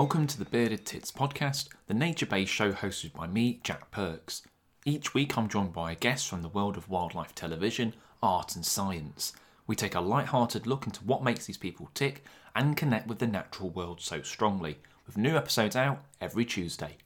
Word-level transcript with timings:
Welcome 0.00 0.28
to 0.28 0.38
the 0.38 0.46
Bearded 0.46 0.86
Tits 0.86 1.12
podcast, 1.12 1.68
the 1.86 1.92
nature 1.92 2.24
based 2.24 2.50
show 2.50 2.72
hosted 2.72 3.12
by 3.12 3.26
me, 3.26 3.60
Jack 3.62 3.90
Perks. 3.90 4.40
Each 4.86 5.12
week 5.12 5.36
I'm 5.36 5.46
joined 5.46 5.74
by 5.74 5.92
a 5.92 5.94
guest 5.94 6.26
from 6.26 6.40
the 6.40 6.48
world 6.48 6.78
of 6.78 6.88
wildlife 6.88 7.34
television, 7.34 7.92
art, 8.22 8.56
and 8.56 8.64
science. 8.64 9.34
We 9.66 9.76
take 9.76 9.94
a 9.94 10.00
light 10.00 10.28
hearted 10.28 10.66
look 10.66 10.86
into 10.86 11.04
what 11.04 11.22
makes 11.22 11.44
these 11.44 11.58
people 11.58 11.90
tick 11.92 12.24
and 12.56 12.78
connect 12.78 13.08
with 13.08 13.18
the 13.18 13.26
natural 13.26 13.68
world 13.68 14.00
so 14.00 14.22
strongly, 14.22 14.78
with 15.06 15.18
new 15.18 15.36
episodes 15.36 15.76
out 15.76 16.02
every 16.18 16.46
Tuesday. 16.46 16.96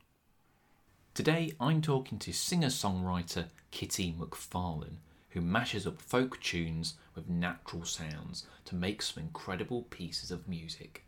Today 1.15 1.51
I'm 1.59 1.83
talking 1.83 2.20
to 2.20 2.33
singer 2.33 2.69
songwriter 2.69 3.47
Kitty 3.73 4.15
Macfarlane, 4.16 4.98
who 5.30 5.41
mashes 5.41 5.84
up 5.84 6.01
folk 6.01 6.41
tunes 6.41 6.95
with 7.16 7.29
natural 7.29 7.84
sounds 7.84 8.47
to 8.66 8.77
make 8.77 9.02
some 9.02 9.24
incredible 9.24 9.83
pieces 9.83 10.30
of 10.30 10.47
music. 10.47 11.04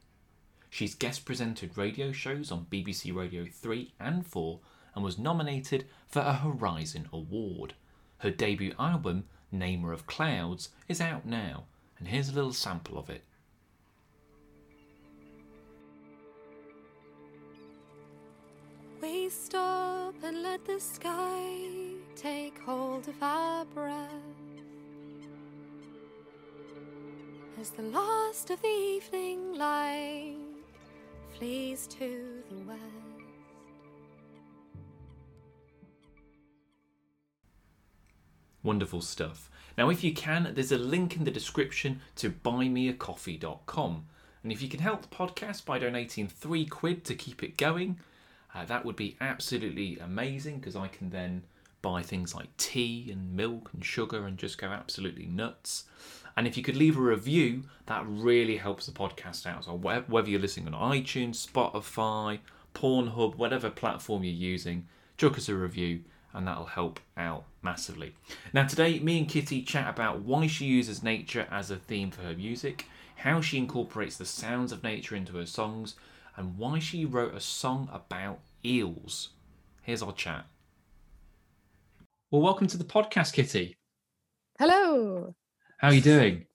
She's 0.71 0.95
guest 0.95 1.25
presented 1.25 1.77
radio 1.77 2.13
shows 2.13 2.51
on 2.51 2.67
BBC 2.71 3.15
Radio 3.15 3.47
3 3.51 3.95
and 3.99 4.27
4 4.27 4.61
and 4.95 5.05
was 5.05 5.19
nominated 5.19 5.87
for 6.09 6.21
a 6.21 6.35
Horizon 6.35 7.09
Award. 7.13 7.75
Her 8.19 8.31
debut 8.31 8.75
album, 8.79 9.25
Namer 9.53 9.93
of 9.93 10.07
Clouds, 10.07 10.71
is 10.89 11.01
out 11.01 11.27
now, 11.27 11.65
and 11.99 12.09
here's 12.09 12.31
a 12.31 12.35
little 12.35 12.53
sample 12.53 12.99
of 12.99 13.11
it. 13.11 13.23
We 19.03 19.29
stop 19.29 20.15
and 20.25 20.43
let 20.43 20.65
the 20.65 20.81
sky 20.81 21.59
take 22.17 22.59
hold 22.61 23.07
of 23.09 23.23
our 23.23 23.65
breath 23.67 24.11
as 27.61 27.71
the 27.71 27.83
last 27.83 28.51
of 28.51 28.61
the 28.63 28.69
evening 28.69 29.55
light 29.55 30.46
flees 31.39 31.87
to 31.87 32.43
the 32.51 32.65
west. 32.65 32.81
Wonderful 38.63 39.01
stuff. 39.01 39.51
Now, 39.79 39.91
if 39.91 40.03
you 40.03 40.13
can, 40.13 40.53
there's 40.55 40.73
a 40.73 40.79
link 40.79 41.17
in 41.17 41.25
the 41.25 41.31
description 41.31 42.01
to 42.17 42.31
buymeacoffee.com. 42.31 44.07
And 44.43 44.53
if 44.53 44.63
you 44.63 44.69
can 44.69 44.81
help 44.81 45.03
the 45.03 45.15
podcast 45.15 45.65
by 45.65 45.79
donating 45.79 46.29
three 46.29 46.67
quid 46.67 47.05
to 47.05 47.15
keep 47.15 47.43
it 47.43 47.57
going, 47.57 47.99
uh, 48.55 48.65
that 48.65 48.85
would 48.85 48.97
be 48.97 49.17
absolutely 49.21 49.99
amazing 49.99 50.59
because 50.59 50.77
I 50.77 50.89
can 50.89 51.11
then 51.11 51.45
buy 51.83 52.03
things 52.03 52.35
like 52.35 52.57
tea 52.57 53.11
and 53.13 53.37
milk 53.37 53.71
and 53.73 53.85
sugar 53.85 54.27
and 54.27 54.39
just 54.39 54.59
go 54.59 54.69
absolutely 54.69 55.27
nuts. 55.27 55.85
And 56.37 56.47
if 56.47 56.57
you 56.57 56.63
could 56.63 56.77
leave 56.77 56.99
a 56.99 57.01
review, 57.01 57.63
that 57.87 58.05
really 58.07 58.57
helps 58.59 58.87
the 58.87 58.93
podcast 58.93 59.47
out. 59.47 59.65
So 59.65 59.73
whether 59.75 60.29
you're 60.29 60.41
listening 60.41 60.73
on 60.75 60.93
iTunes, 60.93 61.47
Spotify, 61.47 62.41
Pornhub, 62.75 63.37
whatever 63.37 63.71
platform 63.71 64.23
you're 64.23 64.35
using, 64.35 64.87
chuck 65.17 65.39
us 65.39 65.49
a 65.49 65.55
review 65.55 66.01
and 66.35 66.47
that'll 66.47 66.67
help 66.67 67.01
out 67.17 67.45
massively. 67.63 68.15
Now, 68.53 68.67
today, 68.67 68.99
me 68.99 69.19
and 69.19 69.29
Kitty 69.29 69.63
chat 69.63 69.89
about 69.89 70.21
why 70.21 70.47
she 70.47 70.67
uses 70.67 71.03
nature 71.03 71.49
as 71.51 71.71
a 71.71 71.77
theme 71.77 72.11
for 72.11 72.21
her 72.23 72.35
music, 72.35 72.85
how 73.17 73.41
she 73.41 73.57
incorporates 73.57 74.19
the 74.19 74.27
sounds 74.27 74.71
of 74.71 74.83
nature 74.83 75.17
into 75.17 75.39
her 75.39 75.47
songs, 75.47 75.95
and 76.37 76.59
why 76.59 76.79
she 76.79 77.07
wrote 77.07 77.35
a 77.35 77.41
song 77.41 77.89
about 77.91 78.41
eels. 78.63 79.31
Here's 79.81 80.03
our 80.03 80.13
chat. 80.13 80.45
Well, 82.31 82.43
welcome 82.43 82.67
to 82.67 82.77
the 82.77 82.85
podcast, 82.85 83.33
Kitty. 83.33 83.75
Hello. 84.59 85.35
How 85.79 85.89
are 85.89 85.95
you 85.95 86.01
doing? 86.03 86.47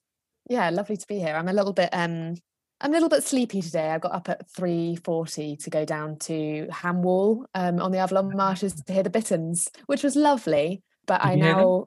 Yeah, 0.50 0.70
lovely 0.70 0.98
to 0.98 1.08
be 1.08 1.20
here. 1.20 1.36
I'm 1.36 1.48
a 1.48 1.54
little 1.54 1.74
bit 1.74 1.90
um 1.94 2.36
I'm 2.84 2.92
a 2.92 2.94
little 2.94 3.10
bit 3.10 3.24
sleepy 3.24 3.62
today. 3.62 3.90
I 3.92 4.00
got 4.00 4.12
up 4.12 4.28
at 4.28 4.50
3.40 4.50 5.56
to 5.58 5.70
go 5.70 5.86
down 5.86 6.18
to 6.20 6.68
Hamwall 6.72 7.46
um, 7.54 7.80
on 7.80 7.92
the 7.92 8.00
Avalon 8.00 8.36
Marshes 8.36 8.74
to 8.74 8.94
hear 8.94 9.04
the 9.04 9.12
Bittern, 9.12 9.54
which 9.86 10.04
was 10.04 10.16
lovely. 10.16 10.82
But 11.06 11.22
Did 11.22 11.28
I 11.28 11.36
now, 11.36 11.86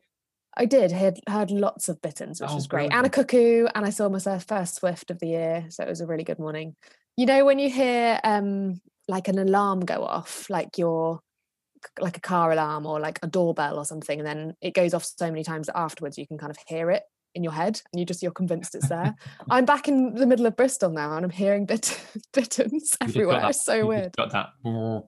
I 0.56 0.66
did, 0.66 0.92
heard, 0.92 1.20
heard 1.28 1.50
lots 1.50 1.88
of 1.88 2.00
Bitterns, 2.00 2.40
which 2.40 2.50
Oh, 2.50 2.56
was 2.56 2.66
great. 2.68 2.92
brilliant. 2.92 2.94
And 2.94 3.06
a 3.06 3.10
cuckoo, 3.10 3.66
and 3.74 3.84
I 3.84 3.90
saw 3.90 4.08
my 4.08 4.20
first 4.38 4.76
swift 4.76 5.10
of 5.10 5.18
the 5.18 5.26
year. 5.28 5.66
So 5.70 5.82
it 5.84 5.88
was 5.88 6.00
a 6.00 6.06
really 6.06 6.24
good 6.24 6.38
morning. 6.38 6.76
You 7.16 7.26
know, 7.26 7.44
when 7.44 7.58
you 7.58 7.70
hear 7.70 8.20
um, 8.22 8.80
like 9.08 9.28
an 9.28 9.38
alarm 9.38 9.80
go 9.80 10.04
off, 10.04 10.48
like 10.48 10.78
your 10.78 11.20
like 12.00 12.16
a 12.16 12.20
car 12.20 12.52
alarm 12.52 12.86
or 12.86 13.00
like 13.00 13.18
a 13.22 13.26
doorbell 13.26 13.78
or 13.78 13.84
something, 13.84 14.20
and 14.20 14.26
then 14.26 14.54
it 14.60 14.74
goes 14.74 14.94
off 14.94 15.04
so 15.04 15.26
many 15.30 15.44
times 15.44 15.66
that 15.66 15.76
afterwards 15.78 16.18
you 16.18 16.26
can 16.26 16.38
kind 16.38 16.50
of 16.50 16.58
hear 16.68 16.90
it 16.90 17.02
in 17.34 17.42
your 17.42 17.52
head 17.52 17.80
and 17.92 18.00
you 18.00 18.06
just 18.06 18.22
you're 18.22 18.32
convinced 18.32 18.74
it's 18.74 18.88
there. 18.88 19.14
I'm 19.50 19.64
back 19.64 19.88
in 19.88 20.14
the 20.14 20.26
middle 20.26 20.46
of 20.46 20.56
Bristol 20.56 20.90
now 20.90 21.16
and 21.16 21.24
I'm 21.24 21.30
hearing 21.30 21.66
bit 21.66 22.00
bitterns 22.32 22.72
You've 22.72 22.90
just 22.90 22.98
got 23.00 23.08
everywhere. 23.08 23.42
It's 23.50 23.64
so 23.64 23.86
weird. 23.86 24.16
Got 24.16 24.32
that. 24.32 24.50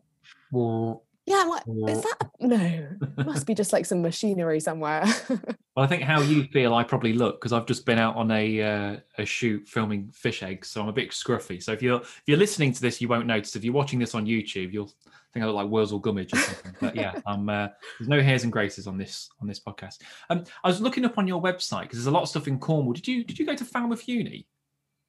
Yeah, 1.26 1.42
I'm 1.42 1.48
like, 1.48 1.62
is 1.90 2.02
that 2.02 2.30
no? 2.38 2.88
It 3.18 3.26
must 3.26 3.46
be 3.46 3.54
just 3.54 3.72
like 3.72 3.84
some 3.84 4.02
machinery 4.02 4.60
somewhere. 4.60 5.04
Well, 5.76 5.84
I 5.84 5.88
think 5.88 6.04
how 6.04 6.22
you 6.22 6.44
feel, 6.44 6.72
I 6.72 6.84
probably 6.84 7.12
look 7.12 7.38
because 7.38 7.52
I've 7.52 7.66
just 7.66 7.84
been 7.84 7.98
out 7.98 8.16
on 8.16 8.30
a 8.30 8.62
uh, 8.62 8.96
a 9.18 9.26
shoot 9.26 9.68
filming 9.68 10.10
fish 10.10 10.42
eggs, 10.42 10.68
so 10.68 10.80
I'm 10.80 10.88
a 10.88 10.92
bit 10.92 11.10
scruffy. 11.10 11.62
So 11.62 11.72
if 11.72 11.82
you're 11.82 12.00
if 12.00 12.22
you're 12.24 12.38
listening 12.38 12.72
to 12.72 12.80
this, 12.80 12.98
you 13.02 13.08
won't 13.08 13.26
notice. 13.26 13.56
If 13.56 13.62
you're 13.62 13.74
watching 13.74 13.98
this 13.98 14.14
on 14.14 14.24
YouTube, 14.24 14.72
you'll 14.72 14.90
think 15.34 15.44
I 15.44 15.46
look 15.46 15.54
like 15.54 15.68
Wurzel 15.68 16.00
Gummidge 16.00 16.32
or 16.32 16.38
something. 16.38 16.74
but 16.80 16.96
yeah, 16.96 17.20
I'm 17.26 17.50
uh, 17.50 17.68
there's 17.98 18.08
no 18.08 18.22
hairs 18.22 18.44
and 18.44 18.50
graces 18.50 18.86
on 18.86 18.96
this 18.96 19.28
on 19.42 19.46
this 19.46 19.60
podcast. 19.60 19.98
Um, 20.30 20.44
I 20.64 20.68
was 20.68 20.80
looking 20.80 21.04
up 21.04 21.18
on 21.18 21.28
your 21.28 21.42
website 21.42 21.82
because 21.82 21.98
there's 21.98 22.06
a 22.06 22.10
lot 22.10 22.22
of 22.22 22.30
stuff 22.30 22.48
in 22.48 22.58
Cornwall. 22.58 22.94
Did 22.94 23.06
you 23.06 23.22
did 23.22 23.38
you 23.38 23.44
go 23.44 23.54
to 23.54 23.64
Falmouth 23.66 24.08
Uni? 24.08 24.46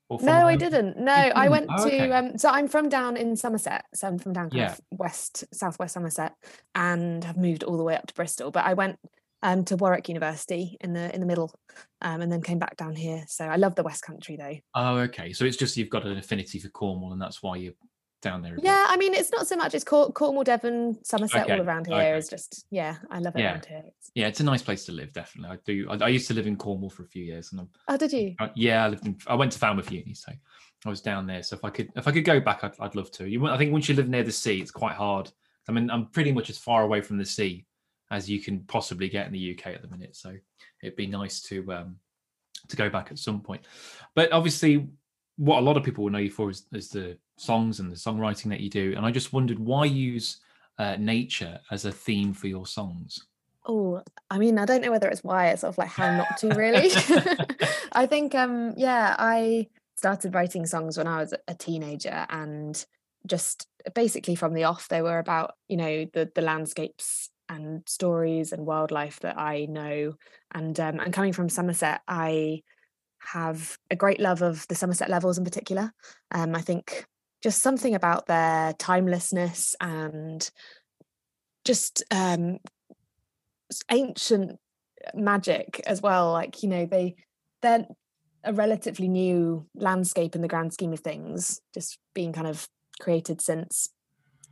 No, 0.10 0.48
I 0.48 0.56
didn't. 0.56 0.98
No, 0.98 1.12
I 1.14 1.48
didn't? 1.48 1.50
went 1.50 1.70
Oh, 1.70 1.84
to 1.84 1.88
okay. 1.94 2.12
um 2.12 2.38
so 2.38 2.50
I'm 2.50 2.68
from 2.68 2.90
down 2.90 3.18
in 3.18 3.36
Somerset. 3.36 3.86
So 3.94 4.08
I'm 4.08 4.18
from 4.20 4.34
down 4.34 4.50
kind 4.50 4.64
Yeah. 4.64 4.74
of 4.74 4.82
west, 4.92 5.44
southwest 5.54 5.94
Somerset, 5.94 6.34
and 6.76 7.24
have 7.24 7.38
moved 7.38 7.64
all 7.64 7.78
the 7.78 7.84
way 7.84 7.96
up 7.96 8.08
to 8.08 8.14
Bristol. 8.14 8.52
But 8.52 8.66
I 8.66 8.74
went 8.74 8.98
um 9.44 9.66
to 9.66 9.76
Warwick 9.76 10.10
University 10.10 10.78
in 10.82 10.94
the 10.94 11.14
in 11.14 11.20
the 11.22 11.28
middle, 11.28 11.54
um, 12.02 12.22
and 12.22 12.32
then 12.32 12.42
came 12.42 12.60
back 12.60 12.78
down 12.78 12.96
here. 12.96 13.24
So 13.28 13.46
I 13.46 13.58
love 13.58 13.76
the 13.76 13.84
West 13.84 14.02
Country 14.04 14.36
though. 14.38 14.58
Oh, 14.74 14.98
okay. 15.00 15.34
So 15.34 15.46
it's 15.46 15.58
just 15.58 15.78
you've 15.78 15.90
got 15.90 16.06
an 16.06 16.18
affinity 16.18 16.60
for 16.60 16.70
Cornwall, 16.70 17.14
and 17.14 17.22
that's 17.22 17.44
why 17.44 17.58
you're 17.58 17.74
down 18.30 18.42
there. 18.42 18.58
Yeah, 18.62 18.86
I 18.90 18.98
mean 18.98 19.14
it's 19.14 19.32
not 19.32 19.48
so 19.48 19.56
much. 19.56 19.74
It's 19.74 19.84
Corn- 19.84 20.12
Cornwall, 20.12 20.44
Devon, 20.44 20.98
Somerset, 21.04 21.44
Okay, 21.46 21.54
all 21.54 21.62
around 21.62 21.88
here 21.88 21.96
okay. 21.96 22.18
is 22.18 22.30
just 22.30 22.66
yeah. 22.72 22.98
I 23.10 23.20
love 23.20 23.36
it 23.36 23.40
Yeah. 23.42 23.52
around 23.54 23.66
here. 23.66 23.78
It's- 23.80 24.12
Yeah, 24.16 24.28
it's 24.28 24.40
a 24.40 24.44
nice 24.44 24.62
place 24.62 24.86
to 24.86 24.92
live. 24.92 25.14
Definitely, 25.14 25.58
I 25.58 25.60
do. 25.66 25.88
I, 25.90 26.06
I 26.06 26.10
used 26.10 26.28
to 26.30 26.34
live 26.34 26.48
in 26.48 26.56
Cornwall 26.56 26.90
for 26.90 27.04
a 27.04 27.08
few 27.08 27.24
years, 27.24 27.52
and 27.52 27.62
I'm 27.62 27.70
Oh, 27.88 27.98
did 27.98 28.12
you? 28.14 28.36
Uh, 28.40 28.50
yeah, 28.56 28.86
I 28.86 28.90
lived 28.90 29.06
in. 29.06 29.18
I 29.28 29.36
went 29.36 29.52
to 29.54 29.60
Falmouth 29.60 29.92
Uni, 29.92 30.14
so 30.14 30.32
I 30.86 30.90
was 30.90 31.02
down 31.02 31.26
there. 31.28 31.44
So 31.44 31.56
if 31.56 31.64
I 31.66 31.70
could, 31.70 31.90
if 31.96 32.08
I 32.08 32.12
could 32.12 32.26
go 32.26 32.40
back, 32.40 32.64
I'd, 32.64 32.80
I'd 32.80 32.96
love 32.96 33.12
to. 33.12 33.28
You, 33.28 33.48
I 33.48 33.58
think 33.58 33.72
once 33.72 33.88
you 33.90 33.96
live 33.96 34.10
near 34.10 34.24
the 34.24 34.32
sea, 34.32 34.60
it's 34.62 34.72
quite 34.72 34.96
hard. 34.96 35.32
I 35.68 35.72
mean, 35.72 35.90
I'm 35.90 36.06
pretty 36.08 36.32
much 36.32 36.50
as 36.50 36.58
far 36.58 36.84
away 36.84 37.02
from 37.02 37.18
the 37.18 37.26
sea 37.26 37.66
as 38.10 38.30
you 38.30 38.40
can 38.40 38.62
possibly 38.62 39.10
get 39.10 39.28
in 39.28 39.34
the 39.34 39.52
UK 39.58 39.68
at 39.74 39.82
the 39.82 39.88
minute. 39.90 40.16
So 40.16 40.34
it'd 40.82 40.96
be 40.96 41.08
nice 41.08 41.42
to 41.44 41.74
um, 41.74 41.98
to 42.70 42.76
go 42.78 42.90
back 42.90 43.12
at 43.12 43.20
some 43.20 43.42
point. 43.42 43.66
But 44.16 44.32
obviously, 44.32 44.88
what 45.36 45.60
a 45.60 45.62
lot 45.62 45.78
of 45.78 45.84
people 45.84 46.04
will 46.06 46.12
know 46.12 46.18
you 46.20 46.32
for 46.32 46.50
is, 46.50 46.66
is 46.74 46.90
the 46.90 47.18
songs 47.38 47.80
and 47.80 47.92
the 47.92 47.96
songwriting 47.96 48.50
that 48.50 48.60
you 48.60 48.70
do. 48.70 48.94
And 48.98 49.06
I 49.06 49.12
just 49.12 49.32
wondered 49.32 49.60
why 49.60 49.86
use 49.86 50.38
uh, 50.78 50.98
nature 51.00 51.60
as 51.72 51.86
a 51.86 51.92
theme 51.92 52.34
for 52.34 52.48
your 52.48 52.66
songs. 52.66 53.26
Oh, 53.66 54.02
I 54.30 54.38
mean, 54.38 54.58
I 54.58 54.66
don't 54.66 54.82
know 54.82 54.92
whether 54.92 55.10
it's 55.10 55.24
why 55.24 55.48
it's 55.48 55.62
sort 55.62 55.74
of 55.74 55.78
like 55.78 55.90
how 55.90 56.16
not 56.16 56.38
to 56.40 56.50
really. 56.50 56.90
I 57.92 58.06
think, 58.06 58.34
um, 58.34 58.74
yeah, 58.78 59.16
I 59.18 59.68
started 59.98 60.34
writing 60.34 60.66
songs 60.66 60.98
when 60.98 61.08
I 61.08 61.20
was 61.20 61.34
a 61.48 61.54
teenager, 61.54 62.26
and 62.30 62.84
just 63.26 63.68
basically 63.94 64.36
from 64.36 64.54
the 64.54 64.64
off, 64.64 64.88
they 64.88 65.02
were 65.02 65.20
about 65.20 65.56
you 65.68 65.76
know 65.76 66.06
the 66.14 66.32
the 66.34 66.42
landscapes 66.42 67.30
and 67.50 67.82
stories 67.88 68.52
and 68.52 68.66
wildlife 68.66 69.20
that 69.20 69.38
I 69.38 69.66
know, 69.66 70.16
and 70.54 70.80
um, 70.80 71.00
and 71.02 71.14
coming 71.14 71.34
from 71.34 71.50
Somerset, 71.50 72.02
I 72.08 72.64
have 73.20 73.78
a 73.92 73.98
great 73.98 74.22
love 74.22 74.42
of 74.42 74.66
the 74.70 74.76
Somerset 74.76 75.10
levels 75.10 75.38
in 75.38 75.44
particular. 75.44 75.92
Um, 76.32 76.56
I 76.56 76.62
think 76.62 77.06
just 77.48 77.64
something 77.64 77.96
about 77.96 78.26
their 78.26 78.74
timelessness 78.74 79.74
and 79.80 80.52
just 81.64 82.04
um 82.12 82.58
ancient 83.90 84.60
magic 85.14 85.82
as 85.88 86.02
well 86.02 86.34
like 86.34 86.62
you 86.62 86.68
know 86.68 86.86
they 86.86 87.16
they're 87.62 87.88
a 88.44 88.52
relatively 88.52 89.08
new 89.08 89.66
landscape 89.76 90.36
in 90.36 90.42
the 90.42 90.48
grand 90.50 90.74
scheme 90.74 90.92
of 90.92 91.00
things 91.00 91.62
just 91.74 91.98
being 92.14 92.34
kind 92.34 92.48
of 92.48 92.68
created 93.00 93.40
since 93.40 93.88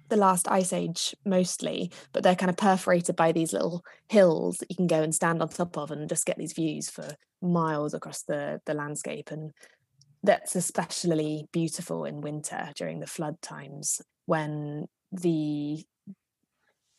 the 0.07 0.15
last 0.15 0.47
ice 0.49 0.71
age 0.71 1.13
mostly 1.25 1.91
but 2.13 2.23
they're 2.23 2.33
kind 2.33 2.49
of 2.49 2.55
perforated 2.55 3.17
by 3.17 3.33
these 3.33 3.51
little 3.51 3.83
hills 4.07 4.55
that 4.59 4.71
you 4.71 4.75
can 4.77 4.87
go 4.87 5.03
and 5.03 5.13
stand 5.13 5.41
on 5.41 5.49
top 5.49 5.77
of 5.77 5.91
and 5.91 6.07
just 6.07 6.25
get 6.25 6.37
these 6.37 6.53
views 6.53 6.89
for 6.89 7.09
miles 7.41 7.93
across 7.93 8.23
the 8.23 8.61
the 8.65 8.73
landscape 8.73 9.31
and 9.31 9.51
that's 10.25 10.55
especially 10.55 11.47
beautiful 11.51 12.05
in 12.05 12.21
winter 12.21 12.71
during 12.75 12.99
the 12.99 13.07
flood 13.07 13.41
times 13.41 14.01
when 14.25 14.87
the 15.11 15.83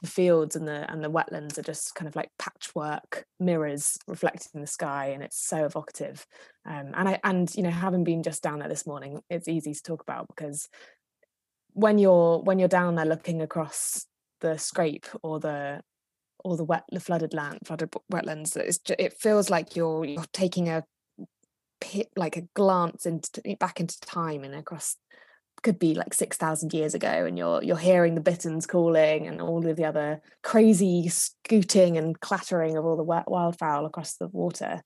the 0.02 0.08
fields 0.08 0.54
and 0.54 0.68
the 0.68 0.90
and 0.92 1.02
the 1.02 1.10
wetlands 1.10 1.56
are 1.58 1.62
just 1.62 1.94
kind 1.94 2.06
of 2.06 2.14
like 2.14 2.30
patchwork 2.38 3.24
mirrors 3.40 3.98
reflecting 4.06 4.60
the 4.60 4.66
sky 4.66 5.06
and 5.06 5.22
it's 5.22 5.38
so 5.38 5.64
evocative. 5.64 6.26
Um, 6.66 6.92
and 6.94 7.08
i 7.08 7.20
and 7.24 7.52
you 7.54 7.62
know 7.62 7.70
having 7.70 8.04
been 8.04 8.22
just 8.22 8.42
down 8.42 8.58
there 8.58 8.68
this 8.68 8.86
morning 8.86 9.20
it's 9.30 9.48
easy 9.48 9.72
to 9.72 9.82
talk 9.82 10.02
about 10.02 10.28
because 10.28 10.68
when 11.72 11.98
you're 11.98 12.40
when 12.40 12.58
you're 12.58 12.68
down 12.68 12.94
there 12.94 13.04
looking 13.04 13.40
across 13.40 14.06
the 14.40 14.58
scrape 14.58 15.06
or 15.22 15.40
the 15.40 15.80
or 16.44 16.56
the 16.56 16.64
wet 16.64 16.84
the 16.92 17.00
flooded 17.00 17.32
land 17.32 17.58
flooded 17.64 17.90
wetlands 18.12 18.56
it's, 18.56 18.80
it 18.98 19.14
feels 19.14 19.48
like 19.48 19.76
you're 19.76 20.04
you're 20.04 20.24
taking 20.32 20.68
a 20.68 20.84
pit 21.80 22.08
like 22.16 22.36
a 22.36 22.48
glance 22.54 23.06
into 23.06 23.42
back 23.58 23.80
into 23.80 23.98
time 24.00 24.44
and 24.44 24.54
across 24.54 24.96
could 25.62 25.78
be 25.78 25.94
like 25.94 26.12
6000 26.12 26.72
years 26.72 26.94
ago 26.94 27.08
and 27.08 27.38
you're 27.38 27.62
you're 27.62 27.76
hearing 27.76 28.14
the 28.14 28.20
bitterns 28.20 28.66
calling 28.66 29.26
and 29.26 29.40
all 29.40 29.66
of 29.66 29.76
the 29.76 29.84
other 29.84 30.20
crazy 30.42 31.08
scooting 31.08 31.96
and 31.96 32.20
clattering 32.20 32.76
of 32.76 32.84
all 32.84 32.96
the 32.96 33.04
wildfowl 33.04 33.86
across 33.86 34.14
the 34.16 34.28
water 34.28 34.82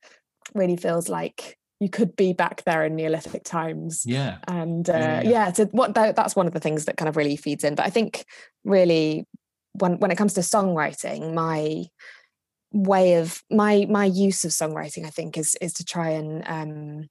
really 0.55 0.77
feels 0.77 1.09
like 1.09 1.59
you 1.81 1.89
could 1.89 2.15
be 2.15 2.33
back 2.35 2.63
there 2.65 2.85
in 2.85 2.95
Neolithic 2.95 3.43
times. 3.43 4.03
Yeah. 4.05 4.37
And 4.47 4.89
uh, 4.89 4.93
yeah, 4.93 5.23
yeah. 5.23 5.31
yeah, 5.31 5.53
so 5.53 5.65
what 5.67 5.95
that, 5.95 6.15
that's 6.15 6.37
one 6.37 6.47
of 6.47 6.53
the 6.53 6.61
things 6.61 6.85
that 6.85 6.99
kind 6.99 7.09
of 7.09 7.17
really 7.17 7.37
feeds 7.37 7.65
in. 7.65 7.75
But 7.75 7.87
I 7.87 7.91
think 7.91 8.25
really 8.65 9.27
when 9.73 9.99
when 9.99 10.11
it 10.11 10.19
comes 10.19 10.35
to 10.35 10.41
songwriting, 10.41 11.33
my 11.33 11.85
way 12.73 13.15
of 13.15 13.43
my 13.51 13.87
my 13.89 14.05
use 14.05 14.45
of 14.45 14.51
songwriting, 14.51 15.07
I 15.07 15.11
think, 15.11 15.37
is 15.37 15.57
is 15.61 15.75
to 15.75 15.85
try 15.85 16.11
and 16.11 16.43
um, 16.47 17.09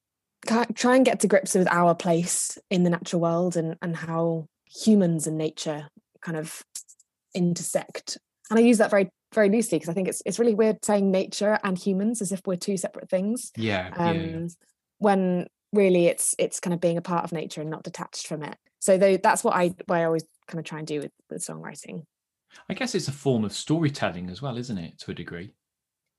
try 0.75 0.95
and 0.95 1.05
get 1.05 1.19
to 1.21 1.27
grips 1.27 1.55
with 1.55 1.67
our 1.69 1.95
place 1.95 2.57
in 2.69 2.83
the 2.83 2.89
natural 2.89 3.21
world 3.21 3.57
and 3.57 3.75
and 3.81 3.95
how 3.95 4.47
humans 4.65 5.27
and 5.27 5.37
nature 5.37 5.87
kind 6.21 6.37
of 6.37 6.63
intersect. 7.33 8.17
And 8.49 8.59
I 8.59 8.61
use 8.61 8.77
that 8.77 8.91
very 8.91 9.09
very 9.33 9.49
loosely 9.49 9.77
because 9.77 9.89
I 9.89 9.93
think 9.93 10.07
it's 10.07 10.21
it's 10.25 10.39
really 10.39 10.55
weird 10.55 10.83
saying 10.83 11.11
nature 11.11 11.59
and 11.63 11.77
humans 11.77 12.21
as 12.21 12.31
if 12.31 12.41
we're 12.45 12.55
two 12.55 12.77
separate 12.77 13.09
things. 13.09 13.51
Yeah. 13.55 13.91
Um, 13.95 14.17
yeah. 14.17 14.47
When 14.97 15.47
really 15.71 16.07
it's 16.07 16.35
it's 16.39 16.59
kind 16.59 16.73
of 16.73 16.81
being 16.81 16.97
a 16.97 17.01
part 17.01 17.23
of 17.23 17.31
nature 17.31 17.61
and 17.61 17.69
not 17.69 17.83
detached 17.83 18.27
from 18.27 18.43
it. 18.43 18.57
So 18.79 18.97
though 18.97 19.17
that's 19.17 19.43
what 19.43 19.55
I 19.55 19.75
what 19.85 19.97
I 19.97 20.05
always 20.05 20.25
kind 20.47 20.59
of 20.59 20.65
try 20.65 20.79
and 20.79 20.87
do 20.87 21.01
with, 21.01 21.11
with 21.29 21.45
songwriting. 21.45 22.03
I 22.69 22.73
guess 22.73 22.95
it's 22.95 23.07
a 23.07 23.13
form 23.13 23.43
of 23.43 23.53
storytelling 23.53 24.29
as 24.29 24.41
well, 24.41 24.57
isn't 24.57 24.77
it, 24.77 24.99
to 24.99 25.11
a 25.11 25.15
degree? 25.15 25.53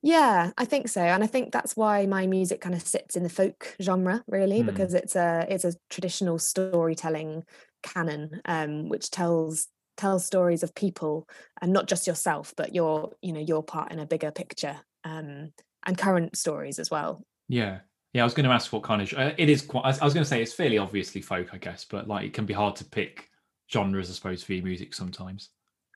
Yeah, 0.02 0.52
I 0.56 0.64
think 0.64 0.88
so, 0.88 1.02
and 1.02 1.22
I 1.22 1.26
think 1.26 1.52
that's 1.52 1.76
why 1.76 2.06
my 2.06 2.26
music 2.26 2.62
kind 2.62 2.74
of 2.74 2.80
sits 2.80 3.16
in 3.16 3.22
the 3.22 3.28
folk 3.28 3.76
genre, 3.82 4.24
really, 4.26 4.62
mm. 4.62 4.66
because 4.66 4.94
it's 4.94 5.14
a 5.14 5.46
it's 5.48 5.64
a 5.64 5.74
traditional 5.90 6.38
storytelling 6.38 7.44
canon, 7.82 8.40
um, 8.46 8.88
which 8.88 9.10
tells 9.10 9.68
tells 9.98 10.24
stories 10.24 10.62
of 10.62 10.74
people 10.74 11.28
and 11.60 11.72
not 11.72 11.86
just 11.86 12.06
yourself, 12.06 12.54
but 12.56 12.74
your 12.74 13.12
you 13.20 13.34
know 13.34 13.40
your 13.40 13.62
part 13.62 13.92
in 13.92 13.98
a 13.98 14.06
bigger 14.06 14.30
picture, 14.30 14.76
um, 15.04 15.52
and 15.84 15.98
current 15.98 16.34
stories 16.34 16.78
as 16.78 16.90
well. 16.90 17.22
Yeah, 17.48 17.80
yeah. 18.14 18.22
I 18.22 18.24
was 18.24 18.32
going 18.32 18.46
to 18.46 18.52
ask 18.52 18.72
what 18.72 18.82
kind 18.82 19.02
of 19.02 19.12
uh, 19.12 19.32
it 19.36 19.50
is. 19.50 19.60
Quite. 19.60 19.84
I 19.84 20.04
was 20.04 20.14
going 20.14 20.24
to 20.24 20.28
say 20.28 20.40
it's 20.40 20.54
fairly 20.54 20.78
obviously 20.78 21.20
folk, 21.20 21.48
I 21.52 21.58
guess, 21.58 21.84
but 21.84 22.08
like 22.08 22.24
it 22.24 22.32
can 22.32 22.46
be 22.46 22.54
hard 22.54 22.76
to 22.76 22.86
pick 22.86 23.28
genres, 23.70 24.08
I 24.08 24.14
suppose, 24.14 24.42
for 24.42 24.54
your 24.54 24.64
music 24.64 24.94
sometimes. 24.94 25.50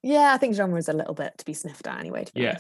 Yeah, 0.05 0.35
I 0.35 0.37
think 0.37 0.55
genre 0.55 0.79
is 0.79 0.91
a 0.91 0.93
little 0.93 1.15
bit 1.15 1.33
to 1.39 1.47
be 1.47 1.55
sniffed 1.55 1.87
at 1.87 1.99
anyway. 1.99 2.27
yeah, 2.35 2.57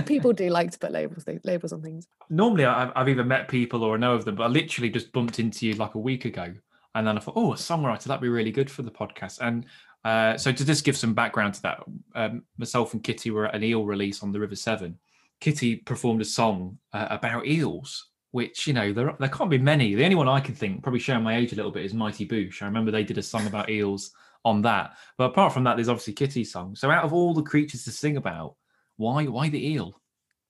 people 0.06 0.32
do 0.32 0.48
like 0.48 0.70
to 0.70 0.78
put 0.78 0.90
labels 0.90 1.26
labels 1.44 1.70
on 1.70 1.82
things. 1.82 2.08
Normally, 2.30 2.64
I've, 2.64 2.90
I've 2.96 3.10
either 3.10 3.24
met 3.24 3.48
people 3.48 3.84
or 3.84 3.94
I 3.94 3.98
know 3.98 4.14
of 4.14 4.24
them, 4.24 4.36
but 4.36 4.44
I 4.44 4.46
literally 4.46 4.88
just 4.88 5.12
bumped 5.12 5.38
into 5.38 5.66
you 5.66 5.74
like 5.74 5.96
a 5.96 5.98
week 5.98 6.24
ago, 6.24 6.54
and 6.94 7.06
then 7.06 7.18
I 7.18 7.20
thought, 7.20 7.34
oh, 7.36 7.52
a 7.52 7.56
songwriter 7.56 8.04
that'd 8.04 8.22
be 8.22 8.30
really 8.30 8.50
good 8.50 8.70
for 8.70 8.80
the 8.80 8.90
podcast. 8.90 9.40
And 9.42 9.66
uh, 10.02 10.38
so 10.38 10.50
to 10.50 10.64
just 10.64 10.82
give 10.82 10.96
some 10.96 11.12
background 11.12 11.52
to 11.54 11.62
that, 11.62 11.84
um, 12.14 12.44
myself 12.56 12.94
and 12.94 13.04
Kitty 13.04 13.30
were 13.30 13.48
at 13.48 13.54
an 13.54 13.62
eel 13.62 13.84
release 13.84 14.22
on 14.22 14.32
the 14.32 14.40
River 14.40 14.56
Severn. 14.56 14.96
Kitty 15.40 15.76
performed 15.76 16.22
a 16.22 16.24
song 16.24 16.78
uh, 16.94 17.08
about 17.10 17.46
eels, 17.46 18.08
which 18.30 18.66
you 18.66 18.72
know 18.72 18.94
there 18.94 19.14
there 19.20 19.28
can't 19.28 19.50
be 19.50 19.58
many. 19.58 19.94
The 19.94 20.04
only 20.04 20.16
one 20.16 20.28
I 20.28 20.40
can 20.40 20.54
think, 20.54 20.82
probably 20.82 21.00
showing 21.00 21.22
my 21.22 21.36
age 21.36 21.52
a 21.52 21.56
little 21.56 21.70
bit, 21.70 21.84
is 21.84 21.92
Mighty 21.92 22.26
Boosh. 22.26 22.62
I 22.62 22.64
remember 22.64 22.90
they 22.90 23.04
did 23.04 23.18
a 23.18 23.22
song 23.22 23.46
about 23.46 23.68
eels 23.68 24.12
on 24.44 24.62
that. 24.62 24.96
But 25.18 25.30
apart 25.30 25.52
from 25.52 25.64
that, 25.64 25.76
there's 25.76 25.88
obviously 25.88 26.14
Kitty's 26.14 26.52
song. 26.52 26.74
So 26.74 26.90
out 26.90 27.04
of 27.04 27.12
all 27.12 27.34
the 27.34 27.42
creatures 27.42 27.84
to 27.84 27.90
sing 27.90 28.16
about, 28.16 28.56
why 28.96 29.24
why 29.26 29.48
the 29.48 29.66
eel? 29.66 30.00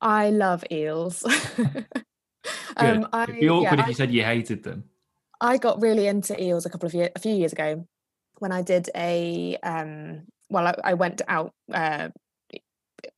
I 0.01 0.31
love 0.31 0.65
eels. 0.71 1.25
um, 2.77 3.07
I, 3.13 3.23
It'd 3.25 3.41
be 3.41 3.49
awkward 3.49 3.79
yeah, 3.79 3.83
if 3.83 3.87
you 3.87 3.93
I, 3.93 3.93
said 3.93 4.13
you 4.13 4.25
hated 4.25 4.63
them. 4.63 4.85
I 5.41 5.59
got 5.59 5.81
really 5.81 6.07
into 6.07 6.41
eels 6.43 6.67
a 6.67 6.71
couple 6.71 6.87
of 6.87 6.95
years, 6.95 7.11
a 7.15 7.21
few 7.21 7.35
years 7.35 7.53
ago, 7.53 7.87
when 8.39 8.53
I 8.53 8.63
did 8.63 8.91
a 8.97 9.57
um, 9.63 10.23
well, 10.51 10.67
I, 10.67 10.75
I 10.85 10.95
went 10.95 11.23
out 11.29 11.53
uh, 11.73 12.09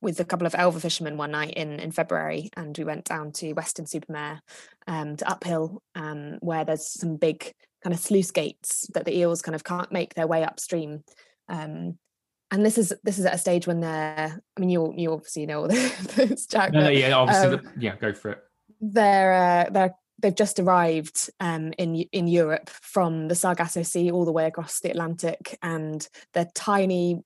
with 0.01 0.19
a 0.19 0.25
couple 0.25 0.47
of 0.47 0.53
elver 0.53 0.79
fishermen 0.79 1.17
one 1.17 1.31
night 1.31 1.53
in 1.55 1.79
in 1.79 1.91
February, 1.91 2.49
and 2.55 2.77
we 2.77 2.83
went 2.83 3.05
down 3.05 3.31
to 3.33 3.53
Weston-super-Mare 3.53 4.41
um, 4.87 5.17
to 5.17 5.29
Uphill, 5.29 5.81
um, 5.95 6.37
where 6.41 6.63
there's 6.65 6.87
some 6.87 7.17
big 7.17 7.51
kind 7.85 7.93
of 7.93 7.99
sluice 7.99 8.31
gates 8.31 8.89
that 8.95 9.05
the 9.05 9.15
eels 9.15 9.43
kind 9.43 9.53
of 9.53 9.63
can't 9.63 9.91
make 9.91 10.15
their 10.15 10.25
way 10.25 10.43
upstream. 10.43 11.03
Um, 11.47 11.99
and 12.49 12.65
this 12.65 12.79
is 12.79 12.91
this 13.03 13.19
is 13.19 13.25
at 13.25 13.35
a 13.35 13.37
stage 13.37 13.67
when 13.67 13.79
they're. 13.79 14.41
I 14.57 14.59
mean, 14.59 14.71
you 14.71 14.91
you 14.97 15.13
obviously 15.13 15.45
know 15.45 15.61
all 15.61 15.67
this, 15.67 16.47
Jack. 16.47 16.73
No, 16.73 16.81
no, 16.81 16.89
yeah, 16.89 17.13
obviously, 17.13 17.59
um, 17.59 17.69
yeah, 17.77 17.95
go 17.97 18.11
for 18.11 18.31
it. 18.31 18.39
They're 18.81 19.33
uh, 19.33 19.69
they're 19.69 19.95
they've 20.19 20.35
just 20.35 20.59
arrived 20.59 21.29
um, 21.39 21.73
in 21.77 21.95
in 22.11 22.27
Europe 22.27 22.71
from 22.71 23.27
the 23.27 23.35
Sargasso 23.35 23.83
Sea 23.83 24.09
all 24.09 24.25
the 24.25 24.31
way 24.31 24.47
across 24.47 24.79
the 24.79 24.89
Atlantic, 24.89 25.55
and 25.61 26.07
they're 26.33 26.49
tiny 26.55 27.21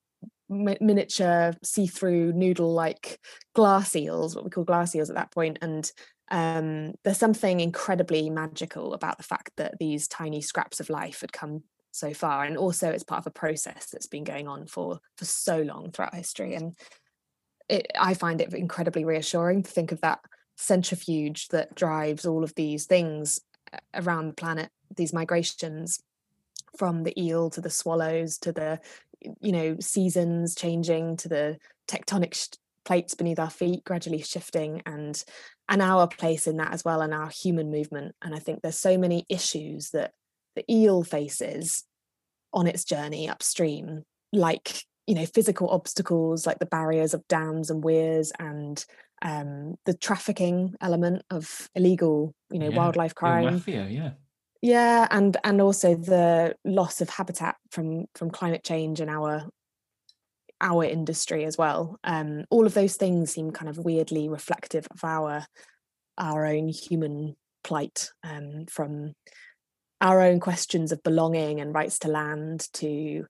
miniature 0.50 1.54
see-through 1.64 2.34
noodle-like 2.34 3.20
glass 3.54 3.96
eels, 3.96 4.36
what 4.36 4.44
we 4.44 4.50
call 4.50 4.64
glass 4.64 4.96
eels 4.96 5.10
at 5.10 5.16
that 5.16 5.32
point, 5.32 5.60
and 5.62 5.92
um, 6.31 6.94
there's 7.04 7.18
something 7.18 7.60
incredibly 7.60 8.30
magical 8.30 8.94
about 8.94 9.18
the 9.18 9.24
fact 9.24 9.52
that 9.58 9.80
these 9.80 10.08
tiny 10.08 10.42
scraps 10.42 10.80
of 10.80 10.90
life 10.90 11.22
had 11.22 11.34
come 11.34 11.64
so 11.92 12.14
far 12.14 12.44
and 12.44 12.58
also 12.58 12.90
it's 12.90 13.04
part 13.04 13.20
of 13.20 13.28
a 13.28 13.31
process 13.31 13.88
that's 13.88 14.06
been 14.06 14.24
going 14.24 14.48
on 14.48 14.68
for 14.68 15.00
for 15.18 15.26
so 15.26 15.62
long 15.62 15.92
throughout 15.92 16.14
history 16.14 16.54
and 16.54 16.78
it, 17.68 17.88
i 18.00 18.14
find 18.14 18.42
it 18.42 18.54
incredibly 18.54 19.04
reassuring 19.04 19.64
to 19.64 19.72
think 19.72 19.92
of 19.92 20.00
that 20.02 20.20
centrifuge 20.56 21.48
that 21.48 21.74
drives 21.74 22.26
all 22.26 22.44
of 22.44 22.54
these 22.56 22.86
things 22.86 23.40
around 23.96 24.28
the 24.28 24.34
planet 24.34 24.70
these 24.96 25.14
migrations 25.14 26.00
from 26.78 27.04
the 27.04 27.20
eel 27.20 27.50
to 27.50 27.62
the 27.62 27.70
swallows 27.70 28.38
to 28.38 28.52
the 28.52 28.80
you 29.42 29.52
know 29.52 29.76
seasons 29.80 30.54
changing 30.54 31.18
to 31.18 31.28
the 31.28 31.57
tectonic 31.88 32.36
sh- 32.36 32.57
plates 32.86 33.14
beneath 33.14 33.40
our 33.40 33.50
feet 33.50 33.83
gradually 33.83 34.21
shifting 34.21 34.81
and 34.86 35.24
and 35.69 35.81
our 35.81 36.07
place 36.07 36.47
in 36.47 36.57
that 36.57 36.73
as 36.73 36.83
well 36.83 37.02
and 37.02 37.14
our 37.14 37.30
human 37.30 37.71
movement. 37.71 38.16
And 38.21 38.35
i 38.35 38.40
think 38.40 38.61
there's 38.61 38.80
so 38.80 38.97
many 38.97 39.26
issues 39.30 39.92
that 39.92 40.11
the 40.56 40.66
eel 40.69 41.04
faces 41.04 41.85
on 42.52 42.68
its 42.68 42.83
journey 42.83 43.30
upstream 43.30 44.04
like 44.33 44.83
you 45.07 45.16
know 45.16 45.26
physical 45.26 45.69
obstacles 45.69 46.45
like 46.45 46.59
the 46.59 46.66
barriers 46.66 47.14
of 47.14 47.28
dams 47.28 47.69
and 47.69 47.83
weirs 47.83 48.31
and 48.40 48.85
um, 49.21 49.76
the 49.85 49.94
trafficking 49.94 50.76
element 50.81 51.23
of 51.30 51.69
illegal 51.76 52.33
you 52.52 52.59
know 52.59 52.69
yeah, 52.69 52.78
wildlife 52.78 53.14
crime. 53.16 53.45
mafia, 53.54 53.88
yeah. 53.88 54.11
Yeah 54.61 55.07
and 55.11 55.35
and 55.44 55.61
also 55.61 55.95
the 55.95 56.56
loss 56.66 57.02
of 57.02 57.09
habitat 57.09 57.56
from 57.71 58.06
from 58.16 58.30
climate 58.30 58.64
change 58.64 58.99
and 58.99 59.09
our 59.09 59.49
our 60.61 60.83
industry 60.83 61.45
as 61.45 61.57
well. 61.57 61.97
Um, 62.04 62.45
all 62.49 62.66
of 62.66 62.73
those 62.73 62.95
things 62.95 63.31
seem 63.31 63.51
kind 63.51 63.69
of 63.69 63.78
weirdly 63.78 64.30
reflective 64.30 64.87
of 64.92 65.04
our 65.04 65.45
our 66.18 66.45
own 66.45 66.68
human 66.68 67.35
plight, 67.63 68.11
um, 68.23 68.66
from 68.69 69.13
our 70.01 70.21
own 70.21 70.39
questions 70.39 70.92
of 70.92 71.04
belonging 71.04 71.61
and 71.61 71.73
rights 71.73 71.99
to 71.99 72.07
land 72.07 72.68
to 72.73 73.25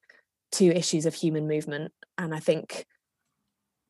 to 0.54 0.66
issues 0.66 1.06
of 1.06 1.14
human 1.14 1.48
movement. 1.48 1.92
And 2.18 2.34
I 2.34 2.40
think 2.40 2.86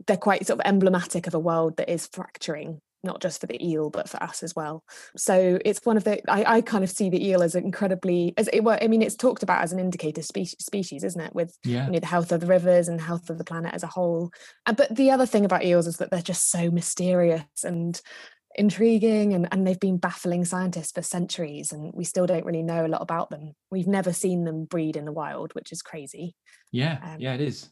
they're 0.05 0.17
quite 0.17 0.45
sort 0.45 0.59
of 0.59 0.65
emblematic 0.65 1.27
of 1.27 1.33
a 1.33 1.39
world 1.39 1.77
that 1.77 1.89
is 1.89 2.09
fracturing 2.11 2.81
not 3.03 3.21
just 3.21 3.41
for 3.41 3.47
the 3.47 3.63
eel 3.65 3.89
but 3.89 4.09
for 4.09 4.21
us 4.21 4.43
as 4.43 4.55
well. 4.55 4.83
So 5.17 5.59
it's 5.63 5.85
one 5.85 5.97
of 5.97 6.03
the 6.03 6.19
i, 6.31 6.57
I 6.57 6.61
kind 6.61 6.83
of 6.83 6.89
see 6.89 7.09
the 7.09 7.25
eel 7.27 7.41
as 7.43 7.55
incredibly 7.55 8.33
as 8.37 8.49
it 8.51 8.63
were 8.63 8.77
i 8.81 8.87
mean 8.87 9.01
it's 9.01 9.15
talked 9.15 9.43
about 9.43 9.63
as 9.63 9.71
an 9.71 9.79
indicator 9.79 10.21
species, 10.21 10.57
species 10.59 11.03
isn't 11.03 11.21
it 11.21 11.33
with 11.33 11.57
yeah. 11.63 11.85
you 11.85 11.91
know 11.91 11.99
the 11.99 12.05
health 12.07 12.31
of 12.31 12.41
the 12.41 12.47
rivers 12.47 12.87
and 12.87 12.99
the 12.99 13.03
health 13.03 13.29
of 13.29 13.37
the 13.37 13.43
planet 13.43 13.73
as 13.73 13.83
a 13.83 13.87
whole. 13.87 14.31
And, 14.65 14.77
but 14.77 14.95
the 14.95 15.11
other 15.11 15.25
thing 15.25 15.45
about 15.45 15.63
eels 15.63 15.87
is 15.87 15.97
that 15.97 16.11
they're 16.11 16.21
just 16.21 16.49
so 16.49 16.71
mysterious 16.71 17.43
and 17.63 17.99
intriguing 18.55 19.33
and, 19.33 19.47
and 19.51 19.65
they've 19.65 19.79
been 19.79 19.97
baffling 19.97 20.43
scientists 20.43 20.91
for 20.91 21.01
centuries 21.01 21.71
and 21.71 21.93
we 21.93 22.03
still 22.03 22.25
don't 22.25 22.45
really 22.45 22.63
know 22.63 22.85
a 22.85 22.87
lot 22.87 23.01
about 23.01 23.29
them. 23.29 23.53
We've 23.71 23.87
never 23.87 24.11
seen 24.11 24.43
them 24.43 24.65
breed 24.65 24.97
in 24.97 25.05
the 25.05 25.11
wild 25.11 25.53
which 25.53 25.71
is 25.71 25.81
crazy. 25.81 26.35
Yeah. 26.71 26.99
Um, 27.01 27.17
yeah 27.19 27.33
it 27.33 27.41
is 27.41 27.69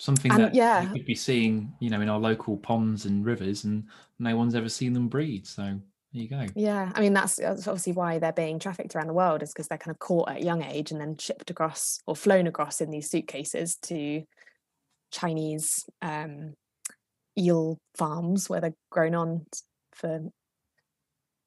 something 0.00 0.32
and, 0.32 0.44
that 0.44 0.54
yeah. 0.54 0.84
we 0.84 0.98
could 0.98 1.06
be 1.06 1.14
seeing, 1.14 1.72
you 1.78 1.90
know, 1.90 2.00
in 2.00 2.08
our 2.08 2.18
local 2.18 2.56
ponds 2.56 3.04
and 3.04 3.24
rivers, 3.24 3.64
and 3.64 3.84
no 4.18 4.34
one's 4.34 4.54
ever 4.54 4.68
seen 4.68 4.94
them 4.94 5.08
breed. 5.08 5.46
So 5.46 5.62
there 5.62 6.22
you 6.22 6.28
go. 6.28 6.46
Yeah, 6.54 6.90
I 6.94 7.00
mean 7.00 7.12
that's, 7.12 7.36
that's 7.36 7.68
obviously 7.68 7.92
why 7.92 8.18
they're 8.18 8.32
being 8.32 8.58
trafficked 8.58 8.96
around 8.96 9.08
the 9.08 9.14
world 9.14 9.42
is 9.42 9.52
because 9.52 9.68
they're 9.68 9.78
kind 9.78 9.94
of 9.94 9.98
caught 9.98 10.30
at 10.30 10.38
a 10.38 10.44
young 10.44 10.62
age 10.62 10.90
and 10.90 11.00
then 11.00 11.18
shipped 11.18 11.50
across 11.50 12.00
or 12.06 12.16
flown 12.16 12.46
across 12.46 12.80
in 12.80 12.90
these 12.90 13.10
suitcases 13.10 13.76
to 13.76 14.22
Chinese 15.12 15.84
um, 16.00 16.54
eel 17.38 17.78
farms 17.94 18.48
where 18.48 18.60
they're 18.60 18.74
grown 18.90 19.14
on 19.14 19.44
for 19.92 20.30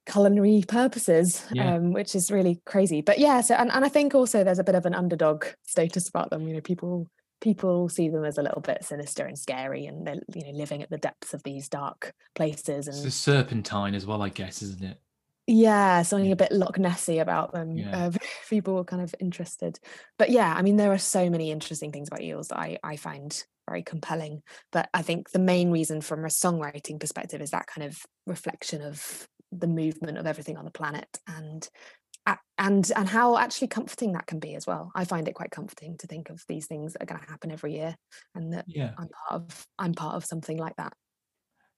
culinary 0.06 0.64
purposes, 0.68 1.44
Yeah. 1.52 1.76
um, 1.76 1.92
which 1.92 2.14
is 2.14 2.32
really 2.32 2.62
crazy. 2.66 3.02
But 3.02 3.18
yeah, 3.18 3.42
so 3.42 3.56
and, 3.56 3.72
and 3.72 3.84
I 3.84 3.90
think 3.90 4.14
also 4.14 4.44
there's 4.44 4.60
a 4.60 4.64
bit 4.64 4.76
of 4.76 4.86
an 4.86 4.94
underdog 4.94 5.46
status 5.64 6.08
about 6.08 6.30
them. 6.30 6.48
You 6.48 6.54
know, 6.54 6.62
people 6.62 7.10
people 7.44 7.90
see 7.90 8.08
them 8.10 8.24
as 8.24 8.38
a 8.38 8.42
little 8.42 8.62
bit 8.62 8.84
sinister 8.84 9.26
and 9.26 9.38
scary, 9.38 9.86
and 9.86 10.08
they're 10.08 10.22
you 10.34 10.46
know 10.46 10.58
living 10.58 10.82
at 10.82 10.90
the 10.90 10.98
depths 10.98 11.34
of 11.34 11.44
these 11.44 11.70
dark 11.70 12.14
places. 12.34 12.88
It's 12.88 13.00
And 13.00 13.08
a 13.08 13.12
serpentine 13.12 13.94
as 13.94 14.06
well, 14.06 14.22
I 14.22 14.30
guess, 14.30 14.62
isn't 14.62 14.84
it? 14.84 15.00
yeah, 15.46 16.04
something 16.04 16.32
a 16.32 16.38
bit 16.38 16.54
Loch 16.54 16.78
Nessy 16.78 17.22
about 17.22 17.52
them. 17.52 17.78
Yeah. 17.78 18.06
Uh, 18.08 18.12
people 18.50 18.76
were 18.76 18.86
kind 18.86 19.02
of 19.02 19.14
interested. 19.20 19.78
But 20.18 20.30
yeah, 20.30 20.54
I 20.56 20.62
mean, 20.62 20.78
there 20.78 20.94
are 20.94 20.98
so 20.98 21.30
many 21.30 21.52
interesting 21.52 21.92
things 21.92 22.08
about 22.08 22.22
eels 22.22 22.48
that 22.48 22.60
I, 22.60 22.78
I 22.82 22.96
find 22.96 23.44
very 23.70 23.84
compelling. 23.84 24.42
But 24.72 24.90
I 24.94 25.02
think 25.02 25.32
the 25.32 25.40
main 25.40 25.70
reason 25.70 26.00
from 26.00 26.24
a 26.24 26.30
songwriting 26.30 27.00
perspective 27.00 27.42
is 27.42 27.52
that 27.52 27.68
kind 27.68 27.86
of 27.86 28.02
reflection 28.26 28.82
of 28.82 29.28
the 29.52 29.68
movement 29.68 30.18
of 30.18 30.26
everything 30.26 30.58
on 30.58 30.66
the 30.66 30.72
planet 30.72 31.20
and 31.28 31.68
and 32.58 32.92
and 32.96 33.10
how 33.10 33.38
actually 33.38 33.68
comforting 33.68 34.14
that 34.14 34.28
can 34.28 34.40
be 34.40 34.56
as 34.56 34.68
well. 34.68 34.92
I 34.96 35.06
find 35.06 35.28
it 35.28 35.34
quite 35.34 35.52
comforting 35.52 35.98
to 35.98 36.08
think 36.08 36.30
of 36.30 36.44
these 36.48 36.68
things 36.68 36.94
that 36.94 37.04
are 37.04 37.06
going 37.06 37.22
to 37.22 37.30
happen 37.30 37.52
every 37.52 37.74
year 37.74 37.96
and 38.36 38.54
that 38.54 38.66
Yeah. 38.68 38.92
I'm 38.98 39.10
part 39.10 39.42
of 39.42 39.68
I'm 39.80 39.94
part 39.94 40.16
of 40.16 40.26
something 40.26 40.58
like 40.58 40.76
that. 40.78 40.94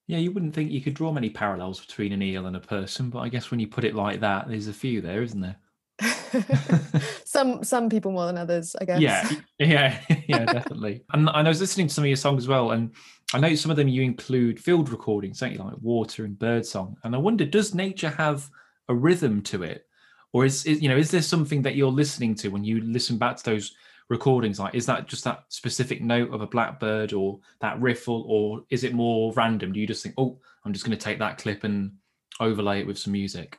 Yeah, 0.08 0.18
you 0.20 0.32
wouldn't 0.32 0.54
think 0.54 0.72
you 0.72 0.82
could 0.82 0.94
draw 0.94 1.12
many 1.12 1.30
parallels 1.30 1.80
between 1.80 2.12
an 2.12 2.22
eel 2.22 2.46
and 2.46 2.56
a 2.56 2.60
person, 2.60 3.10
but 3.10 3.20
I 3.20 3.30
guess 3.30 3.50
when 3.50 3.60
you 3.60 3.68
put 3.68 3.84
it 3.84 3.96
like 3.96 4.20
that, 4.20 4.48
there's 4.48 4.68
a 4.68 4.74
few 4.74 5.02
there, 5.02 5.24
isn't 5.24 5.42
there? 5.42 5.56
some 7.26 7.64
some 7.64 7.90
people 7.90 8.12
more 8.12 8.28
than 8.28 8.38
others, 8.38 8.76
I 8.80 8.86
guess. 8.86 9.02
Yeah, 9.02 9.30
yeah, 9.60 10.00
yeah, 10.28 10.46
definitely. 10.46 11.04
And, 11.14 11.30
and 11.34 11.48
I 11.48 11.50
was 11.50 11.62
listening 11.62 11.88
to 11.88 11.94
some 11.94 12.04
of 12.04 12.08
your 12.08 12.18
songs 12.18 12.44
as 12.44 12.48
well, 12.48 12.72
and 12.72 12.94
I 13.34 13.40
know 13.40 13.56
some 13.56 13.72
of 13.72 13.78
them 13.78 13.88
you 13.88 14.04
include 14.04 14.60
field 14.60 14.90
recordings, 14.90 15.40
don't 15.40 15.54
you, 15.54 15.58
like 15.58 15.78
water 15.82 16.26
and 16.26 16.38
bird 16.38 16.66
song. 16.66 16.98
And 17.04 17.16
I 17.16 17.18
wonder, 17.18 17.46
does 17.46 17.74
nature 17.74 18.10
have 18.10 18.48
a 18.90 18.94
rhythm 18.94 19.42
to 19.44 19.64
it, 19.64 19.88
or 20.36 20.44
is, 20.44 20.66
is 20.66 20.82
you 20.82 20.90
know, 20.90 20.98
is 20.98 21.12
there 21.12 21.22
something 21.22 21.62
that 21.62 21.76
you're 21.76 21.90
listening 21.90 22.36
to 22.36 22.50
when 22.50 22.66
you 22.66 22.82
listen 22.82 23.18
back 23.18 23.38
to 23.38 23.44
those 23.46 23.74
recordings? 24.10 24.60
Like, 24.60 24.76
is 24.76 24.86
that 24.86 25.08
just 25.08 25.24
that 25.24 25.46
specific 25.48 26.02
note 26.02 26.34
of 26.34 26.42
a 26.42 26.46
blackbird, 26.46 27.14
or 27.14 27.40
that 27.62 27.80
riffle, 27.80 28.26
or 28.28 28.66
is 28.70 28.84
it 28.84 28.94
more 28.94 29.32
random? 29.32 29.72
Do 29.72 29.80
you 29.80 29.88
just 29.88 30.04
think, 30.04 30.14
oh, 30.18 30.38
I'm 30.66 30.74
just 30.74 30.84
going 30.84 30.98
to 30.98 31.02
take 31.02 31.20
that 31.20 31.38
clip 31.38 31.64
and 31.64 31.94
overlay 32.42 32.82
it 32.82 32.86
with 32.86 32.98
some 32.98 33.14
music? 33.14 33.58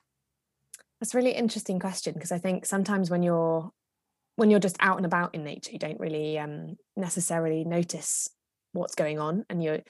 That's 1.00 1.14
a 1.14 1.16
really 1.16 1.32
interesting 1.32 1.80
question 1.80 2.12
because 2.12 2.30
I 2.30 2.36
think 2.36 2.66
sometimes 2.66 3.08
when 3.08 3.22
you're 3.22 3.70
when 4.34 4.50
you're 4.50 4.60
just 4.60 4.76
out 4.80 4.98
and 4.98 5.06
about 5.06 5.34
in 5.34 5.44
nature, 5.44 5.72
you 5.72 5.78
don't 5.78 5.98
really 5.98 6.38
um, 6.38 6.76
necessarily 6.94 7.64
notice 7.64 8.28
what's 8.72 8.94
going 8.94 9.18
on, 9.18 9.46
and 9.48 9.64
you're 9.64 9.80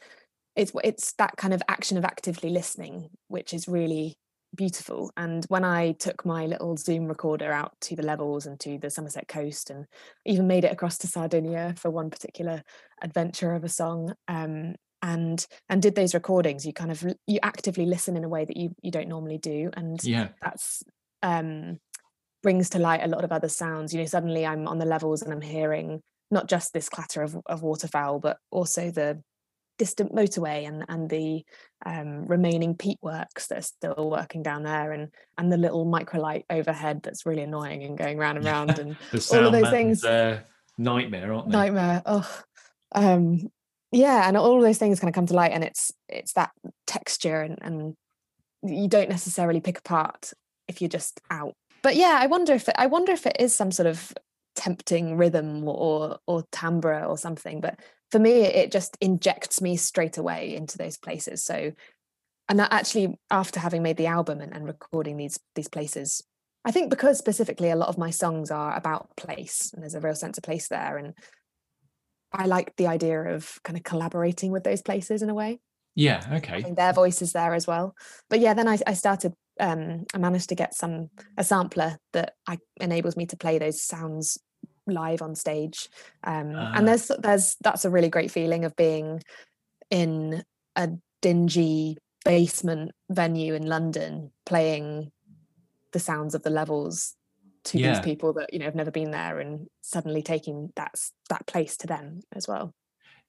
it's 0.55 0.71
it's 0.85 1.15
that 1.15 1.37
kind 1.37 1.53
of 1.53 1.65
action 1.67 1.99
of 1.99 2.05
actively 2.05 2.51
listening, 2.51 3.09
which 3.27 3.53
is 3.53 3.67
really 3.67 4.15
beautiful. 4.55 5.13
And 5.17 5.45
when 5.49 5.65
I 5.65 5.93
took 5.93 6.25
my 6.25 6.47
little 6.47 6.77
Zoom 6.77 7.07
recorder 7.07 7.53
out 7.53 7.73
to 7.83 7.97
the 7.97 8.03
levels 8.03 8.47
and 8.47 8.59
to 8.61 8.79
the 8.79 8.91
Somerset 8.91 9.29
coast, 9.29 9.71
and 9.71 9.87
even 10.25 10.47
made 10.47 10.65
it 10.65 10.73
across 10.73 10.99
to 10.99 11.07
Sardinia 11.07 11.75
for 11.77 11.91
one 11.91 12.11
particular 12.11 12.63
adventure 13.03 13.53
of 13.53 13.65
a 13.65 13.69
song, 13.69 14.15
um, 14.29 14.75
and 15.03 15.47
and 15.69 15.83
did 15.83 15.95
those 15.95 16.15
recordings, 16.15 16.65
you 16.65 16.73
kind 16.73 16.91
of 16.91 17.05
you 17.27 17.39
actively 17.43 17.87
listen 17.87 18.17
in 18.17 18.25
a 18.25 18.29
way 18.29 18.45
that 18.45 18.57
you 18.57 18.75
you 18.83 18.91
don't 18.91 19.09
normally 19.09 19.39
do, 19.39 19.71
and 19.75 20.01
Yeah, 20.03 20.29
that's 20.43 20.83
um 21.23 21.79
brings 22.43 22.71
to 22.71 22.79
light 22.79 23.03
a 23.03 23.09
lot 23.09 23.25
of 23.25 23.33
other 23.33 23.49
sounds 23.49 23.93
you 23.93 23.99
know 23.99 24.07
suddenly 24.07 24.47
i'm 24.47 24.69
on 24.69 24.79
the 24.79 24.85
levels 24.85 25.23
and 25.23 25.33
i'm 25.33 25.41
hearing 25.41 26.01
not 26.31 26.49
just 26.49 26.73
this 26.73 26.89
clatter 26.89 27.23
of, 27.23 27.37
of 27.47 27.63
waterfowl 27.63 28.21
but 28.21 28.39
also 28.51 28.91
the 28.91 29.21
distant 29.79 30.15
motorway 30.15 30.67
and 30.67 30.85
and 30.89 31.09
the 31.11 31.45
um 31.85 32.27
remaining 32.27 32.75
peat 32.75 32.99
works 33.03 33.47
that 33.49 33.59
are 33.59 33.63
still 33.63 34.11
working 34.11 34.43
down 34.43 34.63
there 34.63 34.93
and 34.93 35.13
and 35.39 35.53
the 35.53 35.57
little 35.57 35.87
microlight 35.87 36.45
overhead 36.51 37.01
that's 37.03 37.27
really 37.27 37.43
annoying 37.43 37.83
and 37.83 37.99
going 37.99 38.19
round 38.19 38.39
and 38.39 38.47
round 38.47 38.79
and 38.79 38.97
all 39.31 39.47
of 39.47 39.53
those 39.53 39.71
things. 39.71 40.05
uh, 40.05 40.41
nightmare, 40.79 41.33
aren't 41.33 41.49
they? 41.49 41.53
nightmare 41.53 42.03
oh 42.07 42.43
um 42.95 43.51
yeah 43.93 44.27
and 44.27 44.37
all 44.37 44.57
of 44.57 44.63
those 44.63 44.79
things 44.79 45.01
kind 45.01 45.09
of 45.09 45.15
come 45.15 45.27
to 45.27 45.35
light 45.35 45.53
and 45.53 45.65
it's 45.65 45.93
it's 46.09 46.33
that 46.33 46.51
texture 46.87 47.41
and 47.41 47.59
and 47.63 47.95
you 48.63 48.89
don't 48.89 49.11
necessarily 49.11 49.61
pick 49.61 49.79
apart 49.79 50.33
if 50.67 50.81
you're 50.81 50.89
just 50.89 51.21
out. 51.31 51.55
But 51.83 51.97
yeah 51.97 52.19
i 52.21 52.27
wonder 52.27 52.53
if 52.53 52.69
it, 52.69 52.75
i 52.79 52.87
wonder 52.87 53.13
if 53.13 53.27
it 53.27 53.37
is 53.39 53.55
some 53.55 53.71
sort 53.71 53.87
of 53.87 54.13
tempting 54.57 55.17
rhythm 55.17 55.69
or 55.69 56.19
or 56.27 56.43
timbre 56.51 57.05
or 57.05 57.17
something 57.19 57.61
but 57.61 57.79
for 58.11 58.19
me 58.19 58.43
it 58.43 58.71
just 58.71 58.97
injects 59.01 59.61
me 59.61 59.77
straight 59.77 60.19
away 60.19 60.55
into 60.55 60.79
those 60.79 60.97
places 60.97 61.43
so 61.43 61.73
and 62.49 62.59
that 62.59 62.73
actually 62.73 63.19
after 63.31 63.59
having 63.59 63.83
made 63.83 63.97
the 63.97 64.07
album 64.07 64.41
and, 64.41 64.55
and 64.55 64.67
recording 64.67 65.17
these 65.17 65.39
these 65.55 65.69
places 65.69 66.23
i 66.65 66.71
think 66.71 66.91
because 66.91 67.19
specifically 67.19 67.71
a 67.71 67.77
lot 67.77 67.89
of 67.89 67.99
my 67.99 68.11
songs 68.11 68.51
are 68.51 68.77
about 68.77 69.17
place 69.17 69.73
and 69.73 69.83
there's 69.83 69.95
a 69.95 70.01
real 70.01 70.15
sense 70.15 70.39
of 70.39 70.45
place 70.45 70.69
there 70.69 70.97
and 70.97 71.15
i 72.33 72.47
like 72.47 72.75
the 72.77 72.87
idea 72.87 73.21
of 73.21 73.59
kind 73.65 73.77
of 73.77 73.83
collaborating 73.85 74.53
with 74.53 74.65
those 74.65 74.83
places 74.83 75.23
in 75.23 75.31
a 75.31 75.35
way 75.35 75.61
Yeah, 75.97 76.21
okay. 76.31 76.61
having 76.61 76.75
their 76.75 76.93
voices 76.93 77.33
there 77.33 77.55
as 77.55 77.67
well. 77.67 77.95
But 78.29 78.41
yeah, 78.41 78.55
then 78.55 78.69
I, 78.69 78.79
I 78.87 78.93
started. 78.95 79.33
Um, 79.59 80.05
I 80.13 80.19
managed 80.19 80.51
to 80.51 80.55
get 80.55 80.75
some 80.75 81.09
a 81.39 81.43
sampler 81.43 81.97
that 82.13 82.35
I 82.47 82.59
enables 82.79 83.17
me 83.17 83.25
to 83.27 83.37
play 83.39 83.57
those 83.59 83.81
sounds 83.81 84.37
live 84.87 85.23
on 85.23 85.35
stage. 85.35 85.89
Um, 86.25 86.55
Ah. 86.57 86.73
and 86.75 86.89
there's 86.89 87.11
there's 87.19 87.57
that's 87.63 87.85
a 87.85 87.91
really 87.91 88.09
great 88.09 88.31
feeling 88.31 88.65
of 88.65 88.77
being 88.77 89.23
in 89.91 90.43
a 90.75 90.91
dingy 91.23 91.97
basement 92.25 92.93
venue 93.11 93.55
in 93.55 93.67
London 93.67 94.33
playing 94.45 95.11
the 95.93 95.99
sounds 96.01 96.35
of 96.35 96.43
the 96.43 96.51
levels 96.51 97.15
to 97.65 97.79
Yeah. 97.79 97.93
these 97.93 98.01
people 98.01 98.33
that 98.35 98.53
you 98.53 98.59
know 98.59 98.65
have 98.67 98.75
never 98.75 98.91
been 98.91 99.11
there 99.11 99.39
and 99.41 99.69
suddenly 99.83 100.23
taking 100.23 100.73
that 100.77 100.95
that 101.31 101.47
place 101.47 101.77
to 101.79 101.87
them 101.87 102.21
as 102.33 102.47
well. 102.49 102.75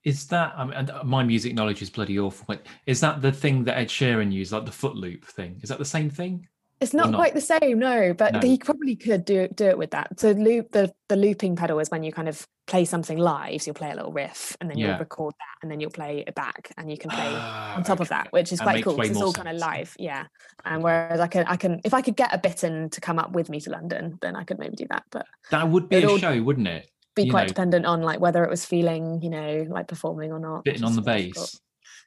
Is 0.04 0.28
that 0.28 0.54
I 0.56 0.64
mean, 0.64 0.74
and 0.74 0.90
uh, 0.90 1.04
my 1.04 1.24
music 1.24 1.54
knowledge 1.54 1.82
is 1.82 1.90
bloody 1.90 2.20
awful? 2.20 2.46
But 2.48 2.66
is 2.86 3.00
that 3.02 3.22
the 3.22 3.32
thing 3.32 3.64
that 3.66 3.78
Ed 3.78 3.90
Sheeran 3.90 4.32
used, 4.32 4.52
like 4.52 4.66
the 4.66 4.72
foot 4.72 4.96
loop 4.96 5.26
thing? 5.26 5.60
Is 5.64 5.70
that 5.70 5.80
the 5.80 5.86
same 5.86 6.10
thing? 6.10 6.48
It's 6.80 6.94
not, 6.94 7.10
not? 7.12 7.18
quite 7.18 7.34
the 7.34 7.42
same, 7.42 7.80
no, 7.80 8.14
but 8.14 8.34
No. 8.34 8.40
he 8.40 8.58
probably 8.60 8.96
could 8.96 9.26
do 9.26 9.42
it, 9.42 9.56
do 9.56 9.66
it 9.66 9.78
with 9.78 9.92
that. 9.92 10.20
So 10.20 10.32
loop 10.32 10.72
the 10.72 10.94
the 11.10 11.16
looping 11.16 11.56
pedal 11.56 11.80
is 11.80 11.90
when 11.90 12.04
you 12.04 12.12
kind 12.12 12.28
of 12.30 12.46
play 12.68 12.86
something 12.86 13.18
live. 13.18 13.62
So 13.62 13.70
you'll 13.70 13.76
play 13.76 13.92
a 13.92 13.96
little 13.96 14.12
riff, 14.12 14.56
and 14.62 14.70
then 14.70 14.78
Yeah. 14.78 14.90
you'll 14.90 14.98
record 15.00 15.34
that, 15.40 15.64
and 15.64 15.72
then 15.72 15.80
you'll 15.80 15.90
play 15.90 16.24
it 16.28 16.36
back, 16.36 16.72
and 16.78 16.92
you 16.92 16.98
can 16.98 17.10
play 17.10 17.26
Ah, 17.32 17.76
on 17.78 17.84
top 17.84 18.00
of 18.00 18.10
that, 18.10 18.28
which 18.32 18.52
is 18.52 18.60
That 18.60 18.66
quite 18.66 18.84
cool. 18.84 19.02
It's 19.02 19.18
all 19.22 19.34
kind 19.34 19.48
of 19.48 19.56
live, 19.56 19.96
yeah. 19.98 20.26
And 20.66 20.84
whereas 20.84 21.20
I 21.20 21.28
can, 21.28 21.46
I 21.48 21.56
can, 21.56 21.80
if 21.84 21.94
I 21.94 22.02
could 22.02 22.16
get 22.16 22.34
a 22.34 22.38
bittern 22.38 22.90
to 22.92 23.02
come 23.02 23.18
up 23.20 23.32
with 23.32 23.50
me 23.50 23.60
to 23.62 23.70
London, 23.72 24.18
then 24.22 24.36
I 24.36 24.44
could 24.44 24.60
maybe 24.60 24.76
do 24.76 24.86
that. 24.90 25.04
But 25.12 25.26
That 25.50 25.70
would 25.70 25.90
be 25.90 26.04
a 26.04 26.20
show, 26.20 26.42
wouldn't 26.44 26.68
it? 26.68 26.90
be 27.16 27.24
You 27.24 27.32
quite 27.32 27.44
know, 27.44 27.48
dependent 27.48 27.88
on 27.88 28.04
like 28.04 28.20
whether 28.20 28.44
it 28.44 28.50
was 28.52 28.64
feeling, 28.66 29.22
you 29.24 29.32
know, 29.32 29.66
like 29.70 29.88
performing 29.88 30.32
or 30.32 30.40
not. 30.40 30.64
Bittern 30.66 30.84
on 30.84 30.96
the 30.96 31.02
really 31.02 31.24
difficult. 31.24 31.48
bass. 31.48 31.62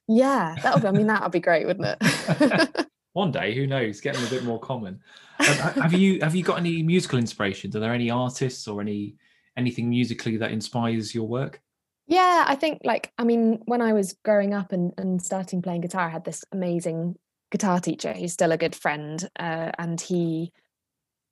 Yeah, 0.07 0.55
that 0.63 0.75
would. 0.75 0.83
be 0.83 0.89
I 0.89 0.93
mean, 0.93 1.07
that 1.09 1.23
would 1.23 1.33
be 1.33 1.41
great, 1.41 1.67
wouldn't 1.67 1.97
it? 2.01 2.87
One 3.13 3.33
day, 3.33 3.55
who 3.55 3.67
knows? 3.67 4.01
Getting 4.01 4.25
a 4.25 4.31
bit 4.31 4.45
more 4.45 4.61
common. 4.61 5.01
Have 5.39 5.93
you 5.93 6.21
have 6.21 6.35
you 6.35 6.45
got 6.45 6.59
any 6.59 6.83
musical 6.83 7.19
inspirations? 7.19 7.75
Are 7.75 7.81
there 7.81 7.95
any 7.95 8.11
artists 8.11 8.69
or 8.69 8.81
any 8.81 9.17
anything 9.57 9.89
musically 9.89 10.37
that 10.37 10.53
inspires 10.53 11.15
your 11.15 11.27
work? 11.27 11.61
Yeah, 12.07 12.45
I 12.47 12.55
think 12.55 12.81
like 12.85 13.13
I 13.19 13.25
mean, 13.25 13.61
when 13.65 13.81
I 13.81 13.93
was 13.93 14.17
growing 14.25 14.55
up 14.55 14.73
and, 14.73 14.93
and 14.97 15.23
starting 15.23 15.63
playing 15.63 15.81
guitar, 15.83 16.07
I 16.07 16.11
had 16.11 16.25
this 16.25 16.45
amazing 16.53 17.17
guitar 17.51 17.81
teacher 17.81 18.13
who's 18.13 18.33
still 18.33 18.53
a 18.53 18.59
good 18.59 18.75
friend, 18.75 19.29
uh, 19.39 19.71
and 19.79 20.01
he 20.01 20.53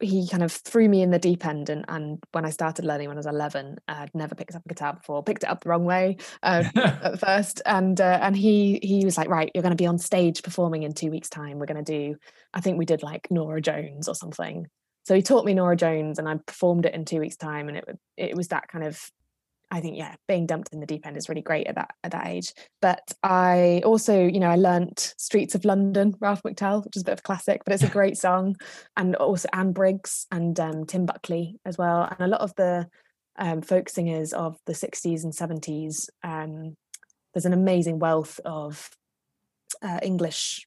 he 0.01 0.29
kind 0.29 0.43
of 0.43 0.53
threw 0.53 0.89
me 0.89 1.03
in 1.03 1.11
the 1.11 1.19
deep 1.19 1.45
end. 1.45 1.69
And 1.69 1.85
and 1.89 2.23
when 2.33 2.45
I 2.45 2.51
started 2.51 2.85
learning 2.85 3.09
when 3.09 3.17
I 3.17 3.21
was 3.21 3.27
eleven, 3.27 3.79
I'd 3.89 4.15
never 4.15 4.35
picked 4.35 4.55
up 4.55 4.65
a 4.65 4.69
guitar 4.69 4.95
before. 4.95 5.23
Picked 5.23 5.45
it 5.45 5.51
up 5.51 5.63
the 5.63 5.71
wrong 5.71 5.85
way 5.85 6.19
uh, 6.43 6.65
at 6.77 7.21
first, 7.21 7.63
and 7.67 8.01
uh, 8.01 8.19
and 8.23 8.37
he 8.37 8.79
he 8.83 9.05
was 9.05 9.17
like, 9.17 9.29
right, 9.29 9.51
you're 9.55 9.63
going 9.63 9.77
to 9.77 9.83
be 9.83 9.87
on 9.87 9.99
stage 9.99 10.43
performing 10.43 10.83
in 10.83 10.93
two 10.93 11.11
weeks' 11.11 11.29
time. 11.29 11.59
We're 11.59 11.67
going 11.67 11.85
to 11.85 11.93
do, 11.93 12.17
I 12.55 12.61
think 12.61 12.79
we 12.79 12.85
did 12.85 13.03
like 13.03 13.31
Norah 13.31 13.61
Jones 13.61 14.09
or 14.09 14.15
something. 14.15 14.67
So 15.05 15.15
he 15.15 15.23
taught 15.23 15.47
me 15.47 15.55
Norah 15.55 15.77
Jones, 15.77 16.19
and 16.19 16.29
I 16.29 16.37
performed 16.37 16.87
it 16.87 16.95
in 16.95 17.05
two 17.05 17.21
weeks' 17.21 17.37
time, 17.37 17.69
and 17.69 17.79
it 17.79 17.99
it 18.17 18.37
was 18.37 18.49
that 18.49 18.69
kind 18.69 18.85
of 18.85 19.11
I 19.71 19.81
think 19.81 19.97
yeah, 19.97 20.15
being 20.27 20.47
dumped 20.47 20.73
in 20.73 20.81
the 20.81 20.87
deep 20.87 21.07
end 21.07 21.17
is 21.17 21.29
really 21.29 21.43
great 21.43 21.67
at 21.67 21.75
that 21.75 21.95
at 22.03 22.13
that 22.13 22.27
age. 22.27 22.53
But 22.81 23.13
I 23.23 23.83
also, 23.85 24.27
you 24.27 24.41
know, 24.41 24.51
I 24.51 24.57
learnt 24.57 25.15
Streets 25.19 25.55
of 25.55 25.65
London, 25.65 26.15
Ralph 26.21 26.43
McTell, 26.43 26.85
which 26.85 26.97
is 26.97 27.03
a 27.03 27.05
bit 27.05 27.13
of 27.13 27.19
a 27.19 27.23
classic, 27.23 27.63
but 27.65 27.75
it's 27.75 27.83
a 27.83 27.89
great 27.99 28.17
song. 28.17 28.57
And 28.97 29.15
also 29.17 29.49
Anne 29.53 29.73
Briggs 29.73 30.27
and 30.31 30.59
um, 30.59 30.87
Tim 30.87 31.07
Buckley 31.07 31.59
as 31.65 31.77
well. 31.77 32.09
And 32.11 32.21
a 32.21 32.29
lot 32.29 32.41
of 32.41 32.55
the 32.57 32.89
um, 33.39 33.63
folk 33.63 33.89
singers 33.89 34.33
of 34.33 34.57
the 34.67 34.73
60s 34.73 35.25
and 35.25 35.33
70s. 35.33 36.09
Um, 36.23 36.77
there's 37.33 37.47
an 37.47 37.53
amazing 37.53 37.99
wealth 37.99 38.41
of 38.45 38.91
uh, 39.83 40.01
English 40.03 40.67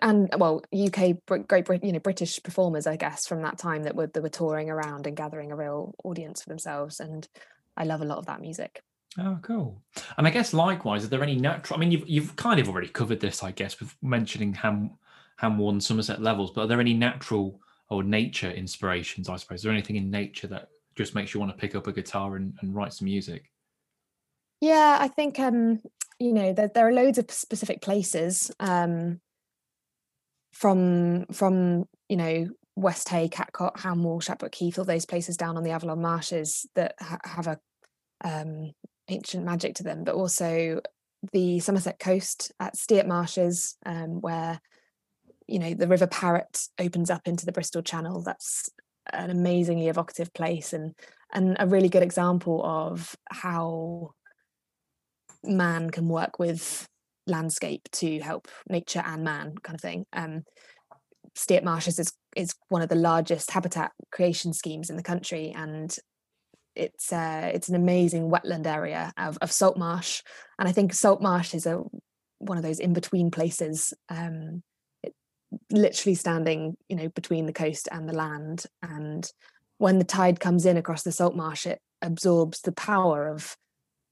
and 0.00 0.30
well 0.38 0.62
UK 0.72 1.16
Great 1.46 1.66
Britain 1.66 1.86
you 1.86 1.92
know 1.92 1.98
British 1.98 2.42
performers 2.42 2.86
I 2.86 2.96
guess 2.96 3.26
from 3.26 3.42
that 3.42 3.58
time 3.58 3.82
that 3.84 3.94
were 3.94 4.06
that 4.06 4.22
were 4.22 4.28
touring 4.28 4.70
around 4.70 5.06
and 5.06 5.16
gathering 5.16 5.52
a 5.52 5.56
real 5.56 5.94
audience 6.04 6.42
for 6.42 6.48
themselves 6.48 7.00
and 7.00 7.28
I 7.76 7.84
love 7.84 8.00
a 8.00 8.06
lot 8.06 8.18
of 8.18 8.26
that 8.26 8.40
music 8.40 8.82
Oh, 9.16 9.38
cool. 9.42 9.82
And 10.16 10.26
I 10.26 10.30
guess 10.30 10.52
likewise, 10.52 11.04
are 11.04 11.08
there 11.08 11.22
any 11.22 11.34
natural? 11.34 11.76
I 11.76 11.80
mean, 11.80 11.90
you've 11.90 12.08
you've 12.08 12.36
kind 12.36 12.60
of 12.60 12.68
already 12.68 12.88
covered 12.88 13.20
this, 13.20 13.42
I 13.42 13.52
guess, 13.52 13.80
with 13.80 13.96
mentioning 14.02 14.52
ham 14.54 14.90
Hanwell 15.40 15.70
and 15.70 15.82
Somerset 15.82 16.20
levels. 16.20 16.50
But 16.50 16.62
are 16.62 16.66
there 16.66 16.80
any 16.80 16.94
natural 16.94 17.60
or 17.88 18.02
nature 18.02 18.50
inspirations? 18.50 19.28
I 19.28 19.36
suppose. 19.36 19.60
Is 19.60 19.62
there 19.62 19.72
anything 19.72 19.96
in 19.96 20.10
nature 20.10 20.46
that 20.48 20.68
just 20.94 21.14
makes 21.14 21.32
you 21.32 21.40
want 21.40 21.52
to 21.52 21.58
pick 21.58 21.74
up 21.74 21.86
a 21.86 21.92
guitar 21.92 22.36
and, 22.36 22.54
and 22.60 22.74
write 22.74 22.92
some 22.92 23.06
music? 23.06 23.50
Yeah, 24.60 24.98
I 25.00 25.08
think 25.08 25.40
um, 25.40 25.80
you 26.18 26.32
know 26.32 26.52
there, 26.52 26.70
there 26.72 26.86
are 26.86 26.92
loads 26.92 27.18
of 27.18 27.30
specific 27.30 27.80
places 27.80 28.52
um, 28.60 29.20
from 30.52 31.26
from 31.32 31.84
you 32.08 32.16
know 32.16 32.48
West 32.76 33.08
Hay, 33.08 33.28
Catcott, 33.28 33.78
Hanwell, 33.78 34.22
Shapwick 34.22 34.54
Heath, 34.54 34.78
all 34.78 34.84
those 34.84 35.06
places 35.06 35.36
down 35.36 35.56
on 35.56 35.64
the 35.64 35.70
Avalon 35.70 36.00
marshes 36.00 36.66
that 36.74 36.94
ha- 37.00 37.18
have 37.24 37.46
a 37.48 37.58
um, 38.24 38.72
ancient 39.08 39.44
magic 39.44 39.74
to 39.76 39.82
them, 39.82 40.04
but 40.04 40.14
also 40.14 40.80
the 41.32 41.58
Somerset 41.60 41.98
coast 41.98 42.52
at 42.60 42.76
Steart 42.76 43.06
Marshes, 43.06 43.76
um, 43.84 44.20
where 44.20 44.60
you 45.46 45.58
know 45.58 45.74
the 45.74 45.88
River 45.88 46.06
Parrett 46.06 46.68
opens 46.78 47.10
up 47.10 47.26
into 47.26 47.46
the 47.46 47.52
Bristol 47.52 47.82
Channel. 47.82 48.22
That's 48.22 48.70
an 49.12 49.30
amazingly 49.30 49.88
evocative 49.88 50.32
place 50.34 50.72
and 50.72 50.94
and 51.32 51.56
a 51.58 51.66
really 51.66 51.88
good 51.88 52.02
example 52.02 52.64
of 52.64 53.16
how 53.30 54.12
man 55.44 55.90
can 55.90 56.08
work 56.08 56.38
with 56.38 56.86
landscape 57.28 57.88
to 57.92 58.20
help 58.20 58.48
nature 58.68 59.02
and 59.04 59.22
man 59.24 59.54
kind 59.62 59.74
of 59.74 59.80
thing. 59.80 60.06
Um, 60.12 60.44
Steart 61.36 61.64
Marshes 61.64 61.98
is 61.98 62.12
is 62.36 62.54
one 62.68 62.82
of 62.82 62.88
the 62.88 62.94
largest 62.94 63.50
habitat 63.50 63.92
creation 64.10 64.52
schemes 64.52 64.90
in 64.90 64.96
the 64.96 65.02
country, 65.02 65.52
and 65.56 65.94
it's 66.74 67.12
uh, 67.12 67.50
it's 67.52 67.68
an 67.68 67.74
amazing 67.74 68.30
wetland 68.30 68.66
area 68.66 69.12
of, 69.16 69.38
of 69.40 69.52
salt 69.52 69.76
marsh. 69.76 70.22
And 70.58 70.68
I 70.68 70.72
think 70.72 70.92
salt 70.92 71.20
marsh 71.20 71.54
is 71.54 71.66
a 71.66 71.82
one 72.38 72.56
of 72.56 72.64
those 72.64 72.80
in 72.80 72.92
between 72.92 73.30
places, 73.30 73.92
um, 74.08 74.62
it, 75.02 75.14
literally 75.70 76.14
standing, 76.14 76.76
you 76.88 76.96
know, 76.96 77.08
between 77.08 77.46
the 77.46 77.52
coast 77.52 77.88
and 77.90 78.08
the 78.08 78.14
land. 78.14 78.64
And 78.82 79.30
when 79.78 79.98
the 79.98 80.04
tide 80.04 80.40
comes 80.40 80.66
in 80.66 80.76
across 80.76 81.02
the 81.02 81.12
salt 81.12 81.34
marsh, 81.34 81.66
it 81.66 81.80
absorbs 82.00 82.60
the 82.60 82.72
power 82.72 83.28
of 83.28 83.56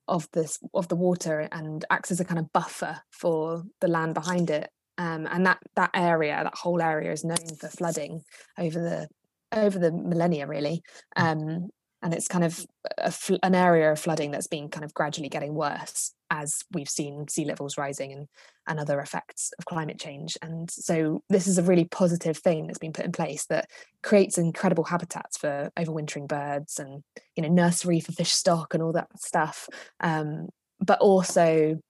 of 0.09 0.29
this 0.33 0.59
of 0.75 0.89
the 0.89 0.97
water 0.97 1.49
and 1.53 1.85
acts 1.91 2.11
as 2.11 2.21
a 2.21 2.25
kind 2.25 2.39
of 2.39 2.53
buffer 2.53 3.01
for 3.11 3.65
the 3.81 3.89
land 3.89 4.15
behind 4.15 4.51
it. 4.51 4.71
Um, 4.99 5.27
and 5.31 5.45
that 5.47 5.59
that 5.75 5.91
area 5.95 6.41
that 6.43 6.55
whole 6.55 6.81
area 6.81 7.13
is 7.13 7.25
known 7.25 7.57
for 7.61 7.69
flooding 7.69 8.23
over 8.59 8.81
the 8.81 9.09
over 9.53 9.79
the 9.79 9.93
millennia 9.93 10.47
really. 10.47 10.83
Hmm. 11.17 11.25
um, 11.25 11.69
and 12.03 12.15
it's 12.15 12.29
kind 12.29 12.45
of 12.45 12.65
fl- 13.11 13.37
an 13.43 13.55
area 13.55 13.91
of 13.91 13.99
flooding 13.99 14.31
that's 14.31 14.47
been 14.47 14.69
kind 14.69 14.85
of 14.85 14.95
gradually 14.95 15.29
getting 15.29 15.55
worse 15.55 16.13
as 16.30 16.64
we've 16.73 16.88
seen 16.88 17.28
sea 17.28 17.45
levels 17.45 17.78
rising 17.78 18.12
and 18.12 18.28
and 18.68 18.80
other 18.80 19.00
effects 19.00 19.52
of 19.59 19.64
climate 19.64 19.99
change. 19.99 20.37
And 20.42 20.71
so 20.71 21.23
this 21.28 21.47
is 21.47 21.59
a 21.59 21.62
really 21.62 21.85
positive 21.85 22.37
thing 22.38 22.66
that's 22.66 22.78
been 22.78 22.92
put 22.92 23.04
in 23.04 23.12
place 23.12 23.47
that 23.47 23.71
creates 24.02 24.38
incredible 24.38 24.85
habitats 24.85 25.37
for 25.37 25.71
overwintering 25.76 26.26
birds 26.26 26.78
and 26.78 27.02
you 27.37 27.42
know 27.42 27.49
nursery 27.49 28.00
for 28.00 28.12
fish 28.12 28.33
stock 28.33 28.75
and 28.75 28.83
all 28.83 28.92
that 28.92 29.09
stuff 29.18 29.68
um, 30.00 30.49
but 30.80 30.99
also 31.00 31.80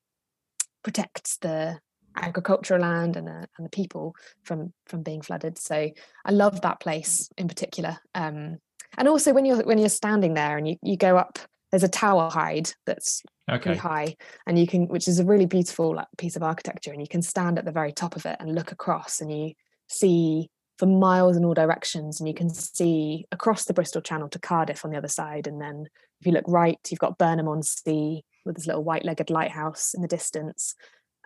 protects 0.83 1.38
the 1.38 1.78
agricultural 2.14 2.81
land 2.81 3.16
and, 3.16 3.28
uh, 3.28 3.47
and 3.57 3.64
the 3.64 3.71
people 3.71 4.14
from 4.43 4.73
from 4.87 5.02
being 5.02 5.23
flooded. 5.23 5.59
So 5.59 5.90
i 6.25 6.31
love 6.31 6.61
that 6.62 6.81
place 6.81 7.31
in 7.37 7.49
particular 7.49 7.99
um, 8.14 8.59
and 8.99 9.09
also 9.09 9.33
when 9.33 9.45
you're 9.45 9.62
when 9.62 9.78
you're 9.78 9.88
standing 9.88 10.35
there 10.35 10.57
and 10.57 10.69
you, 10.69 10.76
you 10.83 10.97
go 10.97 11.16
up 11.16 11.38
there's 11.71 11.83
a 11.83 11.89
tower 11.89 12.31
hide 12.31 12.71
that's 12.85 13.23
okay. 13.51 13.61
pretty 13.61 13.79
high 13.79 14.17
and 14.47 14.59
you 14.59 14.67
can 14.67 14.89
which 14.89 15.09
is 15.09 15.19
a 15.19 15.25
really 15.25 15.47
beautiful 15.47 15.97
like, 15.97 16.07
piece 16.19 16.37
of 16.37 16.43
architecture 16.43 16.93
and 16.93 17.00
you 17.00 17.09
can 17.09 17.23
stand 17.23 17.59
at 17.59 17.65
the 17.65 17.73
very 17.73 17.93
top 17.93 18.17
of 18.17 18.26
it 18.26 18.37
and 18.41 18.55
look 18.55 18.73
across 18.73 19.21
and 19.21 19.33
you 19.33 19.52
see 19.89 20.49
for 20.79 20.87
miles 20.87 21.37
in 21.37 21.45
all 21.45 21.55
directions 21.55 22.21
and 22.21 22.29
you 22.29 22.35
can 22.35 22.50
see 22.50 23.25
across 23.33 23.65
the 23.65 23.75
bristol 23.75 24.02
channel 24.02 24.29
to 24.29 24.39
cardiff 24.39 24.85
on 24.85 24.91
the 24.91 24.99
other 24.99 25.09
side 25.09 25.47
and 25.47 25.61
then 25.61 25.87
if 26.21 26.26
you 26.26 26.33
look 26.33 26.45
right 26.47 26.79
you've 26.91 27.00
got 27.00 27.19
burnham 27.19 27.49
on 27.49 27.63
sea 27.63 28.23
with 28.45 28.57
this 28.57 28.67
little 28.67 28.85
white-legged 28.85 29.31
lighthouse 29.31 29.95
in 29.95 30.02
the 30.02 30.09
distance 30.09 30.75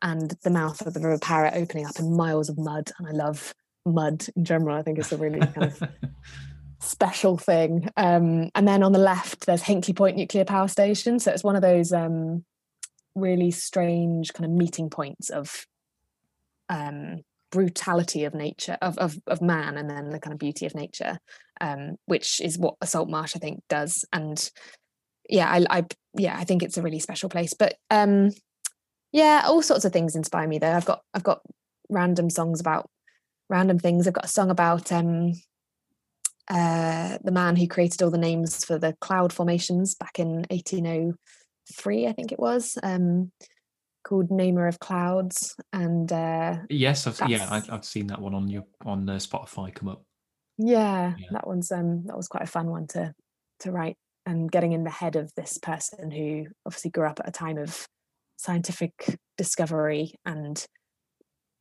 and 0.03 0.35
the 0.43 0.51
mouth 0.51 0.87
of 0.87 0.95
the 0.95 1.01
river 1.01 1.19
parrett 1.19 1.57
opening 1.57 1.85
up 1.85 1.99
in 1.99 2.17
miles 2.17 2.49
of 2.49 2.59
mud 2.59 2.91
and 2.99 3.09
i 3.09 3.11
love 3.11 3.55
mud 3.85 4.27
in 4.37 4.45
general 4.45 4.77
i 4.77 4.83
think 4.83 4.99
it's 4.99 5.13
a 5.13 5.17
really 5.17 5.41
kind 5.41 5.65
of 5.65 5.83
special 7.01 7.39
thing. 7.39 7.89
Um, 7.97 8.51
and 8.55 8.69
then 8.69 8.83
on 8.83 8.93
the 8.93 8.99
left, 8.99 9.47
there's 9.47 9.63
Hinkley 9.63 9.97
Point 9.97 10.19
Nuclear 10.19 10.45
Power 10.45 10.69
Station. 10.69 11.19
So 11.19 11.33
it's 11.33 11.43
one 11.43 11.57
of 11.57 11.63
those 11.63 11.95
um, 11.95 12.45
really 13.15 13.51
strange 13.51 14.35
kind 14.35 14.45
of 14.45 14.51
meeting 14.51 14.91
points 14.91 15.31
of 15.31 15.65
um, 16.69 17.23
brutality 17.51 18.25
of 18.25 18.35
nature, 18.35 18.77
of, 18.83 18.99
of, 18.99 19.17
of 19.27 19.41
man, 19.41 19.79
and 19.79 19.89
then 19.89 20.11
the 20.11 20.21
kind 20.21 20.35
of 20.35 20.39
beauty 20.39 20.67
of 20.67 20.75
nature, 20.75 21.19
um, 21.63 21.97
which 22.05 22.39
is 22.39 22.59
what 22.59 22.75
a 22.83 22.87
salt 22.87 23.09
marsh, 23.09 23.35
I 23.35 23.39
think, 23.39 23.63
does. 23.71 24.05
And 24.13 24.51
yeah, 25.27 25.51
I, 25.51 25.65
I 25.71 25.85
yeah, 26.15 26.37
I 26.37 26.45
think 26.45 26.63
it's 26.63 26.77
a 26.77 26.83
really 26.83 27.01
special 27.01 27.31
place. 27.31 27.55
But 27.55 27.77
um, 27.91 28.31
yeah, 29.11 29.45
all 29.47 29.63
sorts 29.63 29.87
of 29.87 29.93
things 29.95 30.17
inspire 30.17 30.47
me 30.47 30.59
though. 30.59 30.73
I've 30.73 30.85
got 30.85 31.01
I've 31.15 31.25
got 31.25 31.41
random 31.89 32.29
songs 32.29 32.61
about 32.61 32.91
random 33.49 33.79
things. 33.79 34.07
I've 34.07 34.13
got 34.13 34.27
a 34.27 34.29
song 34.29 34.51
about 34.51 34.93
um 34.93 35.33
uh, 36.51 37.19
the 37.23 37.31
man 37.31 37.55
who 37.55 37.69
created 37.69 38.03
all 38.03 38.11
the 38.11 38.19
names 38.19 38.65
for 38.65 38.79
the 38.79 38.95
cloud 39.01 39.33
formations 39.33 39.95
back 39.95 40.19
in 40.19 40.45
1803, 40.51 42.07
I 42.09 42.13
think 42.13 42.33
it 42.33 42.41
was, 42.41 42.77
um, 42.83 43.31
called 44.05 44.31
Namer 44.31 44.67
of 44.67 44.81
Clouds. 44.81 45.55
And 45.73 46.13
uh, 46.13 46.57
yes, 46.69 47.07
I've, 47.07 47.31
yeah, 47.31 47.47
I've, 47.49 47.71
I've, 47.71 47.85
seen 47.85 48.09
that 48.09 48.21
one 48.21 48.35
on 48.35 48.49
your 48.49 48.65
on 48.85 49.09
uh, 49.09 49.15
Spotify 49.15 49.73
come 49.73 49.89
up. 49.89 50.03
Yeah, 50.59 51.15
yeah, 51.17 51.29
that 51.31 51.47
one's 51.47 51.71
um, 51.71 52.05
that 52.07 52.17
was 52.17 52.29
quite 52.29 52.43
a 52.43 52.49
fun 52.49 52.69
one 52.69 52.89
to 52.89 53.15
to 53.61 53.71
write 53.71 53.97
and 54.27 54.51
getting 54.51 54.73
in 54.73 54.85
the 54.85 54.91
head 54.91 55.17
of 55.17 55.33
this 55.37 55.59
person 55.59 56.11
who 56.11 56.47
obviously 56.67 56.91
grew 56.91 57.07
up 57.07 57.21
at 57.21 57.29
a 57.29 57.33
time 57.33 57.59
of 57.59 57.87
scientific 58.37 59.19
discovery 59.37 60.15
and 60.25 60.67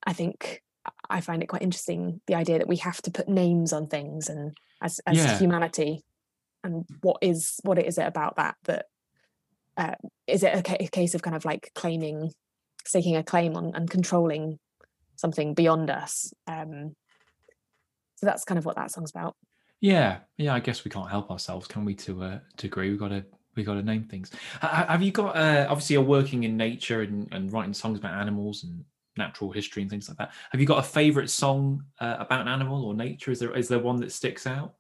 I 0.06 0.14
think 0.14 0.62
I 1.10 1.22
find 1.22 1.44
it 1.44 1.48
quite 1.48 1.62
interesting 1.62 2.22
the 2.28 2.36
idea 2.36 2.58
that 2.58 2.68
we 2.68 2.78
have 2.78 3.02
to 3.04 3.12
put 3.12 3.28
names 3.28 3.74
on 3.74 3.88
things 3.88 4.30
and 4.30 4.56
as 4.82 5.00
as 5.06 5.18
yeah. 5.18 5.38
humanity 5.38 6.04
and 6.64 6.86
what 7.02 7.18
is 7.22 7.60
what 7.64 7.80
is 7.80 7.98
it 7.98 8.08
about 8.08 8.36
that 8.36 8.56
that 8.66 8.86
uh, 9.78 9.96
is 10.28 10.44
it 10.44 10.54
a, 10.54 10.84
a, 10.84 10.88
case 10.88 11.16
of 11.16 11.22
kind 11.22 11.36
of 11.36 11.46
like 11.46 11.72
claiming 11.74 12.32
staking 12.86 13.16
a 13.16 13.24
claim 13.24 13.56
on 13.56 13.74
and 13.76 13.90
controlling 13.90 14.60
something 15.16 15.54
beyond 15.54 15.90
us 15.90 16.34
um 16.48 16.96
so 18.16 18.26
that's 18.26 18.44
kind 18.44 18.58
of 18.58 18.66
what 18.66 18.76
that 18.76 18.92
song's 18.92 19.12
about. 19.12 19.36
Yeah 19.80 20.18
yeah 20.38 20.54
i 20.54 20.60
guess 20.60 20.84
we 20.84 20.92
can't 20.92 21.10
help 21.10 21.32
ourselves 21.32 21.68
can 21.68 21.86
we 21.86 21.96
to 21.96 22.24
uh 22.24 22.40
to 22.58 22.68
agree? 22.68 22.90
We've 22.90 23.00
got 23.00 23.10
to 23.10 23.26
we 23.56 23.64
got 23.64 23.76
to 23.76 23.84
name 23.84 24.04
things 24.04 24.32
have 24.62 25.02
you 25.02 25.12
got 25.12 25.36
uh 25.36 25.68
obviously 25.70 25.94
you're 25.94 26.04
working 26.04 26.44
in 26.44 26.58
nature 26.58 27.02
and, 27.02 27.28
and 27.32 27.52
writing 27.52 27.74
songs 27.74 28.00
about 28.00 28.20
animals 28.20 28.64
and 28.64 28.84
natural 29.18 29.52
history 29.52 29.82
and 29.82 29.90
things 29.90 30.08
like 30.08 30.18
that. 30.18 30.32
Have 30.52 30.62
you 30.62 30.68
got 30.68 30.80
a 30.80 30.88
favorite 30.88 31.30
song 31.30 31.84
uh, 32.00 32.18
about 32.20 32.42
an 32.42 32.48
animal 32.48 32.86
or 32.86 32.94
nature? 32.94 33.32
Is 33.32 33.40
there 33.40 33.56
is 33.56 33.68
there 33.68 33.80
one 33.80 33.98
that 33.98 34.12
sticks 34.12 34.48
out? 34.48 34.76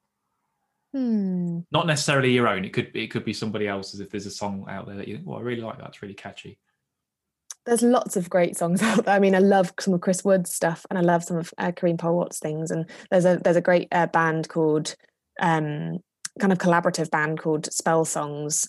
Hmm. 0.94 1.60
Not 1.72 1.86
necessarily 1.86 2.32
your 2.32 2.48
own. 2.48 2.66
It 2.66 2.74
could 2.74 2.92
be 2.94 3.04
it 3.04 3.08
could 3.12 3.26
be 3.26 3.34
somebody 3.34 3.68
else's. 3.68 4.00
If 4.00 4.10
there's 4.10 4.26
a 4.26 4.32
song 4.32 4.66
out 4.70 4.88
there 4.88 4.96
that 4.98 5.08
you 5.08 5.16
think, 5.16 5.28
well, 5.28 5.38
I 5.38 5.42
really 5.42 5.62
like 5.62 5.78
that. 5.78 5.90
It's 5.90 6.02
really 6.02 6.16
catchy. 6.16 6.60
There's 7.66 7.84
lots 7.84 8.16
of 8.16 8.30
great 8.30 8.58
songs 8.58 8.82
out 8.84 9.06
there. 9.06 9.16
I 9.16 9.20
mean, 9.20 9.36
I 9.36 9.40
love 9.40 9.74
some 9.80 9.94
of 9.94 10.02
Chris 10.02 10.24
Wood's 10.24 10.54
stuff, 10.54 10.86
and 10.90 10.98
I 10.98 11.02
love 11.02 11.24
some 11.24 11.38
of 11.38 11.54
uh, 11.58 11.72
Karine 11.72 11.98
Polwart's 11.98 12.40
things. 12.40 12.72
And 12.72 12.90
there's 13.12 13.26
a 13.26 13.38
there's 13.38 13.58
a 13.58 13.62
great 13.62 13.88
uh, 13.92 14.08
band 14.08 14.50
called 14.50 14.96
um, 15.40 16.00
kind 16.40 16.52
of 16.52 16.58
collaborative 16.58 17.12
band 17.12 17.40
called 17.40 17.72
Spell 17.72 18.06
Songs, 18.06 18.68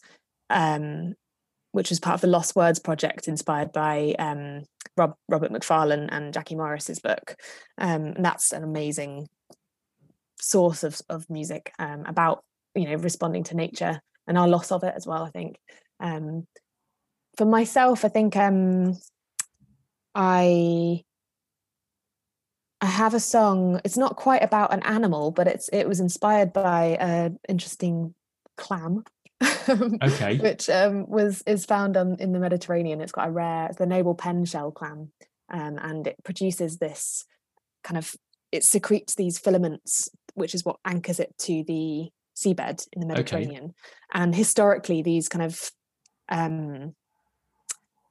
um, 0.51 1.15
which 1.73 1.91
was 1.91 2.01
part 2.01 2.15
of 2.15 2.21
the 2.21 2.27
Lost 2.27 2.57
Words 2.57 2.79
project, 2.79 3.29
inspired 3.29 3.73
by 3.73 4.15
um, 4.19 4.65
Rob, 4.97 5.15
Robert 5.29 5.53
Macfarlane 5.53 6.09
and 6.11 6.33
Jackie 6.33 6.57
Morris's 6.57 6.99
book. 6.99 7.37
Um, 7.79 8.07
and 8.07 8.25
that's 8.25 8.53
an 8.53 8.65
amazing 8.65 9.29
source 10.41 10.85
of, 10.85 11.01
of 11.09 11.29
music 11.29 11.73
um, 11.79 12.05
about 12.07 12.43
you 12.75 12.87
know 12.87 12.95
responding 12.97 13.45
to 13.45 13.57
nature 13.57 14.01
and 14.27 14.39
our 14.39 14.49
loss 14.49 14.73
of 14.73 14.85
it 14.85 14.95
as 14.97 15.07
well. 15.07 15.23
I 15.23 15.31
think. 15.31 15.57
Um, 16.01 16.47
for 17.37 17.45
myself, 17.45 18.05
I 18.05 18.09
think 18.09 18.37
um, 18.37 18.99
I 20.15 21.03
I 22.81 22.87
have 22.87 23.15
a 23.15 23.21
song. 23.21 23.81
It's 23.85 23.97
not 23.97 24.17
quite 24.17 24.43
about 24.43 24.73
an 24.73 24.83
animal, 24.83 25.31
but 25.31 25.47
it's 25.47 25.69
it 25.73 25.87
was 25.89 26.01
inspired 26.01 26.53
by 26.53 26.97
an 27.01 27.39
interesting 27.49 28.15
clam 28.57 29.05
okay. 30.03 30.39
which 30.39 30.69
um, 30.69 31.09
was 31.09 31.43
is 31.47 31.65
found 31.65 31.97
on 31.97 32.17
in 32.19 32.33
the 32.33 32.39
Mediterranean. 32.39 33.01
It's 33.01 33.13
got 33.13 33.29
a 33.29 33.31
rare, 33.31 33.71
the 33.77 33.87
noble 33.87 34.15
pen 34.15 34.45
shell 34.45 34.71
clam, 34.71 35.13
um, 35.53 35.79
and 35.83 36.07
it 36.07 36.17
produces 36.25 36.79
this 36.79 37.25
kind 37.83 37.99
of 37.99 38.15
it 38.53 38.65
secretes 38.65 39.15
these 39.15 39.39
filaments, 39.39 40.11
which 40.35 40.55
is 40.55 40.65
what 40.65 40.77
anchors 40.85 41.21
it 41.21 41.37
to 41.39 41.65
the 41.67 42.11
seabed 42.37 42.87
in 42.93 43.01
the 43.01 43.07
Mediterranean. 43.07 43.65
Okay. 43.65 43.75
And 44.13 44.35
historically, 44.35 45.03
these 45.03 45.29
kind 45.29 45.45
of 45.45 45.71
um, 46.29 46.95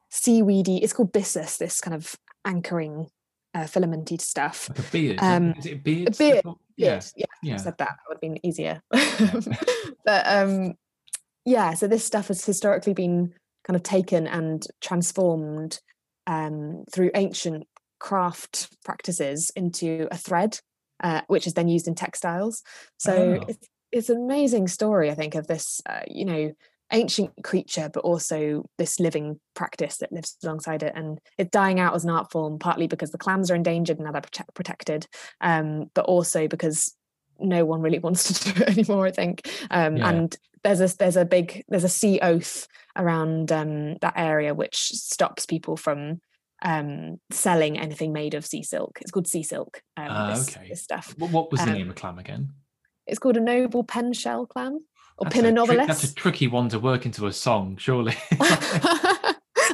seaweedy, 0.10 0.78
it's 0.78 0.94
called 0.94 1.14
byssus, 1.14 1.58
this 1.58 1.82
kind 1.82 1.96
of 1.96 2.16
anchoring 2.46 3.08
uh, 3.54 3.64
filamenty 3.64 4.20
stuff. 4.20 4.70
Like 4.70 4.80
a 4.80 4.92
beard. 4.92 5.20
Um, 5.22 5.54
is 5.58 5.66
it 5.66 5.74
a 5.74 5.78
beard? 5.78 6.08
a 6.08 6.12
beard, 6.12 6.46
Yeah. 6.78 7.02
Yeah, 7.16 7.26
Yeah. 7.44 7.54
I 7.56 7.58
said 7.58 7.78
that 7.78 7.90
that 7.90 7.98
would 8.08 8.16
have 8.16 8.22
been 8.22 8.46
easier. 8.46 8.82
but 10.06 10.28
um, 10.28 10.76
yeah, 11.50 11.74
so 11.74 11.88
this 11.88 12.06
stuff 12.06 12.28
has 12.28 12.46
historically 12.46 12.94
been 12.94 13.34
kind 13.66 13.76
of 13.76 13.82
taken 13.84 14.28
and 14.28 14.66
transformed 14.82 15.80
um, 16.28 16.84
through 16.94 17.10
ancient 17.16 17.68
craft 18.00 18.70
practices 18.86 19.52
into 19.56 20.08
a 20.12 20.18
thread, 20.18 20.60
uh, 21.04 21.22
which 21.28 21.48
is 21.48 21.54
then 21.56 21.68
used 21.68 21.88
in 21.88 21.96
textiles. 21.96 22.62
So 22.98 23.40
Oh. 23.42 23.46
it's, 23.48 23.68
it's 23.92 24.10
an 24.10 24.18
amazing 24.18 24.68
story, 24.68 25.10
I 25.10 25.16
think, 25.16 25.34
of 25.34 25.48
this, 25.48 25.82
uh, 25.88 26.02
you 26.08 26.26
know, 26.26 26.52
ancient 26.92 27.32
creature, 27.44 27.90
but 27.92 28.04
also 28.04 28.64
this 28.78 29.00
living 29.00 29.40
practice 29.56 29.98
that 29.98 30.12
lives 30.12 30.38
alongside 30.44 30.84
it. 30.84 30.94
And 30.96 31.20
it's 31.40 31.50
dying 31.52 31.80
out 31.80 31.96
as 31.96 32.04
an 32.04 32.12
art 32.12 32.32
form, 32.32 32.60
partly 32.60 32.88
because 32.88 33.12
the 33.12 33.18
clams 33.18 33.50
are 33.50 33.56
endangered 33.56 33.98
and 33.98 34.06
now 34.06 34.12
they're 34.12 34.22
prote- 34.22 34.54
protected, 34.54 35.08
um, 35.42 35.90
but 35.96 36.06
also 36.06 36.48
because 36.48 36.96
no 37.40 37.66
one 37.66 37.82
really 37.82 38.00
wants 38.08 38.22
to 38.28 38.54
do 38.54 38.62
it 38.62 38.70
anymore, 38.70 39.08
I 39.08 39.12
think. 39.12 39.50
Um, 39.72 39.98
Yeah. 39.98 40.10
And 40.10 40.38
there's 40.64 40.82
a 40.82 40.98
there's 40.98 41.18
a 41.18 41.26
big 41.26 41.64
there's 41.70 41.84
a 41.84 41.90
sea 41.90 42.20
oath 42.22 42.68
around 42.96 43.52
um, 43.52 43.96
that 44.02 44.14
area 44.16 44.54
which 44.54 44.76
stops 44.78 45.46
people 45.46 45.78
from 45.78 46.20
um, 46.64 47.20
selling 47.32 47.78
anything 47.80 48.12
made 48.12 48.34
of 48.34 48.46
sea 48.46 48.64
silk. 48.64 48.98
It's 49.02 49.12
called 49.12 49.28
sea 49.28 49.44
silk. 49.44 49.82
Um, 49.98 50.08
Ah, 50.10 50.30
this, 50.36 50.56
okay. 50.58 50.68
this 50.70 50.84
stuff. 50.84 51.16
What, 51.18 51.32
what 51.32 51.52
was 51.52 51.62
the 51.62 51.68
Um, 51.72 51.74
name 51.78 51.90
of 51.90 51.96
clam 51.96 52.20
again? 52.20 52.50
It's 53.08 53.20
called 53.20 53.38
a 53.38 53.42
noble 53.42 53.84
pen 53.84 54.12
shell 54.14 54.46
clam 54.46 54.80
or 55.18 55.26
That's 55.26 55.36
a 55.36 55.42
pinna 55.42 55.66
trick- 55.66 55.88
That's 55.88 56.04
a 56.04 56.14
tricky 56.16 56.48
one 56.48 56.70
to 56.70 56.80
work 56.80 57.06
into 57.06 57.28
a 57.28 57.34
song, 57.34 57.78
surely. 57.78 58.16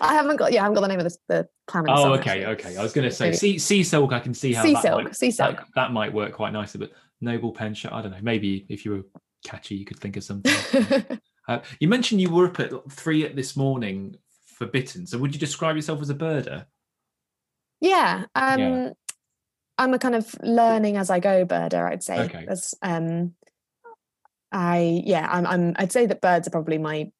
I 0.02 0.14
haven't 0.14 0.36
got 0.38 0.52
yeah, 0.52 0.62
I 0.62 0.64
haven't 0.64 0.76
got 0.76 0.82
the 0.82 0.88
name 0.90 1.00
of 1.00 1.06
the, 1.06 1.18
the 1.28 1.48
clam. 1.68 1.86
Oh, 1.88 1.96
song, 1.96 2.20
okay, 2.20 2.44
actually. 2.44 2.46
okay. 2.70 2.78
I 2.78 2.84
was 2.84 2.94
going 2.94 3.08
to 3.10 3.16
say 3.16 3.32
sea, 3.32 3.58
sea 3.58 3.84
silk. 3.84 4.12
I 4.14 4.20
can 4.20 4.34
see 4.34 4.54
how 4.54 4.64
Sea 4.64 4.74
that 4.74 4.82
silk, 4.82 5.04
might, 5.06 5.16
sea 5.16 5.28
that- 5.32 5.34
silk. 5.58 5.64
That, 5.76 5.92
might 5.92 6.14
work 6.14 6.34
quite 6.34 6.54
nicely. 6.54 6.80
But 6.80 6.92
noble 7.22 7.52
pen 7.52 7.74
shell. 7.74 7.94
I 7.94 8.02
don't 8.02 8.12
know. 8.12 8.20
Maybe 8.22 8.66
if 8.70 8.86
you 8.86 8.92
were 8.92 9.04
catchy, 9.46 9.76
you 9.76 9.86
could 9.86 10.00
think 10.00 10.18
of 10.18 10.24
something. 10.24 11.06
uh, 11.48 11.60
you 11.80 11.88
mentioned 11.88 12.20
you 12.20 12.30
were 12.30 12.48
up 12.48 12.60
at 12.60 12.92
three 12.92 13.26
this 13.30 13.56
morning 13.56 14.18
for 14.46 14.66
bittern. 14.68 15.06
So 15.06 15.18
would 15.18 15.34
you 15.34 15.40
describe 15.40 15.76
yourself 15.76 16.02
as 16.02 16.10
a 16.10 16.16
birder? 16.16 16.66
yeah, 17.80 18.26
um, 18.36 18.94
I'm 19.78 19.94
a 19.94 20.00
kind 20.00 20.16
of 20.16 20.34
learning 20.42 20.98
as 20.98 21.10
I 21.10 21.20
go 21.20 21.46
birder. 21.46 21.90
I'd 21.90 22.04
say. 22.04 22.20
Okay. 22.26 22.48
Um, 22.82 23.34
I 24.52 25.02
yeah, 25.06 25.28
I'm, 25.30 25.46
I'm. 25.46 25.74
I'd 25.78 25.92
say 25.92 26.06
that 26.06 26.22
birds 26.22 26.48
are 26.48 26.52
probably 26.52 26.78
my 26.78 27.12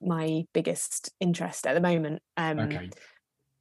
my 0.00 0.44
biggest 0.52 1.12
interest 1.20 1.66
at 1.66 1.74
the 1.74 1.80
moment. 1.80 2.22
Um, 2.36 2.58
Okay. 2.60 2.90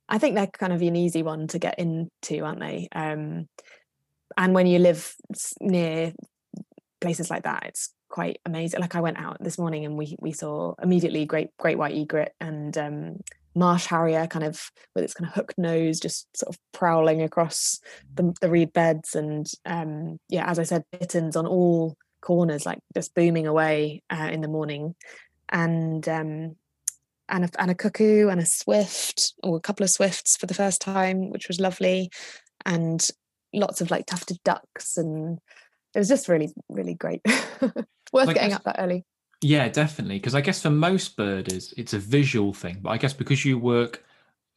I 0.08 0.20
think 0.20 0.36
they're 0.36 0.48
kind 0.48 0.72
of 0.72 0.82
an 0.82 0.96
easy 0.96 1.24
one 1.24 1.48
to 1.48 1.60
get 1.60 1.80
into, 1.80 2.44
aren't 2.44 2.60
they? 2.60 2.88
Um, 2.92 3.50
and 4.38 4.54
when 4.54 4.68
you 4.68 4.78
live 4.78 5.16
near 5.60 6.14
places 7.02 7.32
like 7.32 7.44
that, 7.44 7.64
it's 7.66 7.92
quite 8.16 8.40
amazing. 8.46 8.80
Like 8.80 8.96
I 8.96 9.02
went 9.02 9.20
out 9.20 9.36
this 9.42 9.58
morning 9.58 9.84
and 9.84 9.98
we 9.98 10.16
we 10.22 10.32
saw 10.32 10.74
immediately 10.82 11.26
great 11.26 11.50
great 11.58 11.78
white 11.78 11.94
egret 11.94 12.32
and 12.40 12.76
um, 12.78 13.20
marsh 13.56 13.88
harrier, 13.88 14.26
kind 14.26 14.46
of 14.46 14.72
with 14.96 15.04
its 15.04 15.14
kind 15.14 15.28
of 15.28 15.36
hooked 15.36 15.58
nose, 15.58 16.00
just 16.00 16.26
sort 16.34 16.56
of 16.56 16.58
prowling 16.72 17.22
across 17.22 17.78
the, 18.14 18.34
the 18.40 18.50
reed 18.50 18.72
beds. 18.72 19.16
And 19.16 19.46
um, 19.66 20.18
yeah, 20.30 20.50
as 20.50 20.60
I 20.60 20.64
said, 20.64 20.86
bitterns 20.98 21.36
on 21.36 21.46
all 21.46 21.98
corners, 22.22 22.66
like 22.66 22.80
just 22.94 23.14
booming 23.16 23.48
away 23.48 24.02
uh, 24.10 24.30
in 24.32 24.40
the 24.40 24.48
morning. 24.48 24.96
And 25.50 26.08
um, 26.08 26.56
and 27.28 27.44
a, 27.44 27.50
and 27.60 27.70
a 27.70 27.76
cuckoo 27.76 28.30
and 28.30 28.40
a 28.40 28.46
swift 28.46 29.34
or 29.44 29.58
a 29.58 29.62
couple 29.62 29.84
of 29.84 29.90
swifts 29.90 30.38
for 30.38 30.46
the 30.46 30.54
first 30.54 30.80
time 30.80 31.32
which 31.32 31.48
was 31.48 31.60
lovely 31.60 32.12
and 32.66 33.10
lots 33.52 33.82
of 33.82 33.90
like 33.90 34.06
tufted 34.06 34.38
ducks 34.46 34.96
and 34.96 35.40
it 35.96 36.00
was 36.00 36.08
just 36.08 36.28
really 36.28 36.50
really 36.70 36.94
great 36.94 37.22
worth 38.14 38.30
I 38.30 38.34
getting 38.34 38.54
up 38.54 38.64
that 38.64 38.76
early 38.80 39.06
Yeah, 39.42 39.68
definitely. 39.70 40.18
Because 40.18 40.36
I 40.36 40.42
guess 40.42 40.62
for 40.62 40.70
most 40.70 41.18
birders, 41.18 41.74
it's 41.78 41.94
a 41.94 42.00
visual 42.00 42.54
thing. 42.54 42.80
But 42.82 42.92
I 42.92 42.98
guess 42.98 43.14
because 43.14 43.46
you 43.46 43.60
work 43.60 44.04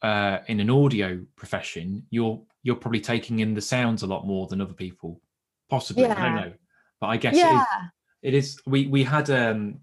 uh, 0.01 0.39
in 0.47 0.59
an 0.59 0.69
audio 0.69 1.19
profession, 1.35 2.05
you're 2.09 2.41
you're 2.63 2.75
probably 2.75 3.01
taking 3.01 3.39
in 3.39 3.53
the 3.53 3.61
sounds 3.61 4.03
a 4.03 4.07
lot 4.07 4.25
more 4.25 4.47
than 4.47 4.61
other 4.61 4.73
people. 4.73 5.21
Possibly, 5.69 6.05
I 6.05 6.25
don't 6.25 6.35
know. 6.35 6.53
But 6.99 7.07
I 7.07 7.17
guess 7.17 7.35
yeah 7.35 7.51
it 7.51 7.55
is, 7.55 7.65
it 8.21 8.33
is. 8.33 8.61
We 8.65 8.87
we 8.87 9.03
had 9.03 9.29
um, 9.29 9.81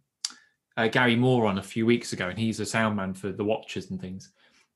uh, 0.76 0.88
Gary 0.88 1.16
Moore 1.16 1.46
on 1.46 1.58
a 1.58 1.62
few 1.62 1.86
weeks 1.86 2.12
ago, 2.12 2.28
and 2.28 2.38
he's 2.38 2.60
a 2.60 2.66
sound 2.66 2.96
man 2.96 3.14
for 3.14 3.30
the 3.30 3.44
Watchers 3.44 3.90
and 3.90 4.00
things. 4.00 4.32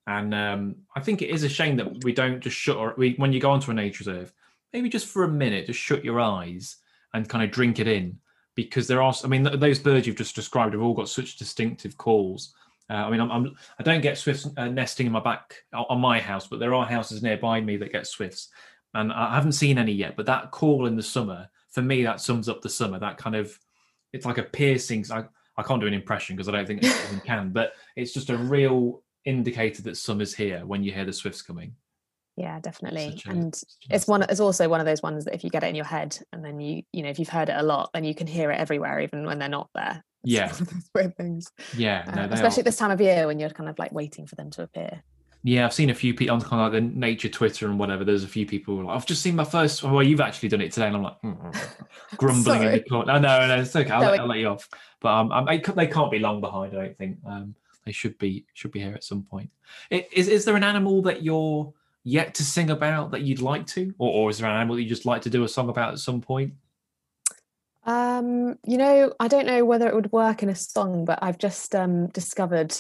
And 0.07 0.35
um, 0.35 0.77
I 0.95 1.01
think 1.01 1.23
it 1.23 1.31
is 1.31 1.45
a 1.45 1.49
shame 1.49 1.77
that 1.77 2.05
we 2.05 2.13
don't 2.13 2.41
just 2.41 2.57
shut 2.57 2.77
our 2.77 2.95
we, 2.97 3.15
when 3.15 3.33
you 3.33 3.41
go 3.41 3.51
onto 3.51 3.71
a 3.71 3.75
nature 3.75 4.05
reserve, 4.05 4.33
maybe 4.73 4.89
just 4.89 5.07
for 5.07 5.25
a 5.25 5.29
minute, 5.29 5.67
just 5.67 5.81
shut 5.81 6.05
your 6.05 6.21
eyes 6.21 6.77
and 7.15 7.29
kind 7.29 7.45
of 7.45 7.51
drink 7.51 7.79
it 7.79 7.89
in 7.89 8.19
because 8.55 8.87
there 8.87 9.03
are. 9.03 9.15
I 9.25 9.29
mean, 9.29 9.45
th- 9.45 9.61
those 9.61 9.79
birds 9.79 10.07
you've 10.07 10.17
just 10.17 10.35
described 10.35 10.75
have 10.75 10.83
all 10.83 10.95
got 10.95 11.09
such 11.09 11.37
distinctive 11.37 11.97
calls. 11.97 12.55
Uh, 12.89 12.95
I 12.95 13.11
mean, 13.11 13.21
I'm, 13.21 13.31
I'm 13.31 13.57
I 13.79 13.83
don't 13.83 14.01
get 14.01 14.19
swifts 14.19 14.49
uh, 14.57 14.69
nesting 14.69 15.07
in 15.07 15.13
my 15.13 15.21
back 15.21 15.55
on 15.73 16.01
my 16.01 16.21
house, 16.21 16.47
but 16.47 16.61
there 16.61 16.75
are 16.75 16.85
houses 16.85 17.23
nearby 17.23 17.61
me 17.61 17.77
that 17.79 17.93
get 17.93 18.07
swifts, 18.07 18.49
and 18.95 19.13
I 19.13 19.35
haven't 19.35 19.53
seen 19.53 19.79
any 19.79 19.93
yet. 19.93 20.17
But 20.17 20.27
that 20.27 20.51
call 20.51 20.87
in 20.87 20.97
the 20.97 21.03
summer, 21.03 21.49
for 21.71 21.83
me, 21.83 22.03
that 22.03 22.21
sums 22.21 22.49
up 22.49 22.63
the 22.63 22.69
summer. 22.69 22.99
That 22.99 23.17
kind 23.17 23.37
of, 23.37 23.57
it's 24.13 24.27
like 24.27 24.39
a 24.39 24.43
piercing. 24.43 25.05
I 25.11 25.25
I 25.57 25.63
can't 25.63 25.81
do 25.81 25.87
an 25.87 25.95
impression 25.95 26.37
because 26.37 26.49
I 26.49 26.53
don't 26.53 26.67
think 26.67 26.83
anyone 26.83 27.21
can, 27.27 27.51
but 27.51 27.75
it's 27.97 28.13
just 28.13 28.31
a 28.31 28.37
real 28.37 29.03
indicator 29.25 29.83
that 29.83 29.97
summer's 29.97 30.35
here 30.35 30.65
when 30.67 30.83
you 30.83 30.93
hear 30.93 31.05
the 31.05 31.13
swifts 31.13 31.43
coming. 31.43 31.75
Yeah 32.41 32.59
definitely 32.61 33.07
a- 33.27 33.31
and 33.31 33.53
it's 33.91 34.07
one 34.07 34.23
it's 34.23 34.41
also 34.41 34.69
one 34.69 34.81
of 34.81 34.87
those 34.87 35.03
ones 35.03 35.25
that 35.25 35.35
if 35.35 35.43
you 35.45 35.51
get 35.51 35.63
it 35.63 35.69
in 35.69 35.75
your 35.75 35.85
head 35.97 36.19
and 36.33 36.45
then 36.45 36.59
you 36.61 36.83
you 36.93 37.03
know 37.03 37.09
if 37.11 37.19
you've 37.19 37.29
heard 37.39 37.49
it 37.49 37.57
a 37.57 37.63
lot 37.63 37.91
then 37.95 38.05
you 38.05 38.15
can 38.15 38.27
hear 38.27 38.51
it 38.51 38.59
everywhere 38.65 39.01
even 39.01 39.27
when 39.27 39.39
they're 39.39 39.49
not 39.61 39.69
there 39.75 40.03
It's 40.25 40.33
Yeah. 40.35 40.49
those 40.49 40.91
weird 40.95 41.17
things 41.17 41.43
Yeah, 41.77 42.05
Uh, 42.07 42.15
no, 42.17 42.23
they 42.29 42.35
especially 42.35 42.63
are. 42.63 42.65
this 42.71 42.77
time 42.77 42.91
of 42.91 43.01
year 43.01 43.27
when 43.27 43.39
you're 43.41 43.51
kind 43.61 43.69
of 43.71 43.79
like 43.79 43.93
waiting 43.93 44.27
for 44.27 44.37
them 44.37 44.51
to 44.57 44.63
appear 44.63 45.03
Yeah, 45.43 45.65
I've 45.67 45.73
seen 45.81 45.91
a 45.91 45.95
few 46.05 46.13
people 46.15 46.35
on 46.37 46.41
kind 46.43 46.61
of 46.63 46.73
like 46.73 46.75
the 46.83 46.99
nature 47.07 47.31
Twitter 47.31 47.65
and 47.71 47.79
whatever. 47.79 48.05
There's 48.05 48.25
a 48.31 48.35
few 48.37 48.45
people 48.55 48.75
like, 48.85 48.95
I've 48.97 49.07
just 49.13 49.23
seen 49.23 49.35
my 49.43 49.45
first. 49.57 49.83
Well, 49.83 50.03
you've 50.09 50.21
actually 50.29 50.51
done 50.51 50.61
it 50.61 50.71
today, 50.75 50.89
and 50.89 50.97
I'm 50.97 51.03
like 51.09 51.19
"Mm, 51.25 51.37
mm, 51.41 51.53
mm," 51.55 52.17
grumbling 52.21 52.63
in 52.65 52.73
the 52.73 52.81
corner. 52.91 53.07
No, 53.15 53.19
no, 53.19 53.47
no, 53.51 53.57
it's 53.63 53.75
okay. 53.75 53.89
I'll, 53.91 54.03
No, 54.03 54.11
let, 54.11 54.15
it- 54.17 54.21
I'll 54.21 54.29
let 54.35 54.39
you 54.45 54.49
off. 54.55 54.69
But 55.01 55.13
um, 55.19 55.33
um, 55.33 55.47
they 55.81 55.87
can't 55.97 56.11
be 56.11 56.19
long 56.19 56.43
behind. 56.43 56.75
I 56.77 56.77
don't 56.85 56.99
think. 56.99 57.17
Um, 57.27 57.55
they 57.87 57.93
should 58.01 58.19
be 58.19 58.45
should 58.53 58.71
be 58.77 58.81
here 58.81 58.93
at 58.93 59.03
some 59.03 59.23
point. 59.33 59.49
I- 59.91 60.07
Is 60.13 60.29
is 60.29 60.45
there 60.45 60.57
an 60.57 60.67
animal 60.73 61.01
that 61.09 61.23
you're 61.23 61.73
yet 62.05 62.35
to 62.35 62.45
sing 62.45 62.71
about 62.71 63.11
that 63.11 63.23
you'd 63.23 63.41
like 63.43 63.67
to, 63.69 63.95
or, 63.99 64.11
or 64.13 64.31
is 64.31 64.39
there 64.39 64.49
an 64.49 64.57
animal 64.57 64.77
that 64.77 64.83
you 64.83 64.89
just 64.89 65.07
like 65.07 65.23
to 65.23 65.31
do 65.31 65.45
a 65.45 65.49
song 65.49 65.69
about 65.69 65.93
at 65.93 65.99
some 65.99 66.21
point? 66.21 66.55
Um, 67.85 68.59
you 68.67 68.77
know, 68.77 69.13
I 69.19 69.29
don't 69.29 69.47
know 69.47 69.65
whether 69.65 69.89
it 69.89 69.95
would 69.95 70.13
work 70.13 70.43
in 70.43 70.49
a 70.49 70.55
song, 70.55 71.05
but 71.05 71.19
I've 71.23 71.39
just 71.39 71.75
um, 71.75 72.09
discovered 72.09 72.75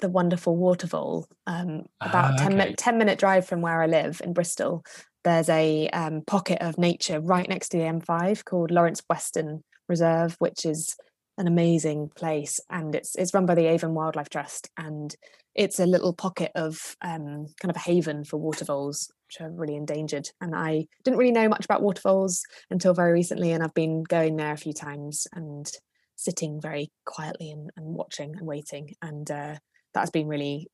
the 0.00 0.08
wonderful 0.08 0.56
watervole. 0.56 1.26
Um, 1.46 1.86
about 2.00 2.32
Ah, 2.32 2.34
a 2.34 2.38
10, 2.38 2.46
okay. 2.46 2.56
minute, 2.56 2.76
10 2.76 2.98
minute 2.98 3.18
drive 3.18 3.46
from 3.46 3.60
where 3.60 3.82
I 3.82 3.86
live 3.86 4.20
in 4.24 4.32
Bristol. 4.32 4.84
There's 5.24 5.48
a 5.48 5.88
um, 5.90 6.22
pocket 6.26 6.58
of 6.60 6.78
nature 6.78 7.20
right 7.20 7.48
next 7.48 7.68
to 7.70 7.78
the 7.78 7.84
M5 7.84 8.44
called 8.44 8.70
Lawrence 8.70 9.02
Weston 9.08 9.62
Reserve, 9.88 10.34
which 10.40 10.66
is 10.66 10.96
an 11.38 11.46
amazing 11.46 12.10
place, 12.14 12.60
and 12.70 12.94
it's 12.94 13.14
it's 13.16 13.34
run 13.34 13.46
by 13.46 13.54
the 13.54 13.66
Avon 13.66 13.94
Wildlife 13.94 14.28
Trust, 14.28 14.68
and 14.76 15.14
it's 15.54 15.78
a 15.78 15.86
little 15.86 16.12
pocket 16.12 16.50
of 16.54 16.96
um, 17.02 17.46
kind 17.60 17.70
of 17.70 17.76
a 17.76 17.80
haven 17.80 18.24
for 18.24 18.38
water 18.38 18.64
voles, 18.64 19.10
which 19.26 19.40
are 19.40 19.50
really 19.50 19.76
endangered. 19.76 20.28
And 20.40 20.54
I 20.54 20.86
didn't 21.04 21.18
really 21.18 21.32
know 21.32 21.48
much 21.48 21.64
about 21.64 21.82
water 21.82 22.00
voles 22.02 22.42
until 22.70 22.94
very 22.94 23.12
recently, 23.12 23.52
and 23.52 23.62
I've 23.62 23.74
been 23.74 24.02
going 24.02 24.36
there 24.36 24.52
a 24.52 24.58
few 24.58 24.72
times 24.72 25.26
and 25.32 25.70
sitting 26.16 26.60
very 26.60 26.90
quietly 27.04 27.50
and, 27.50 27.70
and 27.76 27.94
watching 27.94 28.34
and 28.36 28.46
waiting, 28.46 28.94
and 29.02 29.30
uh, 29.30 29.56
that's 29.94 30.10
been 30.10 30.28
really 30.28 30.68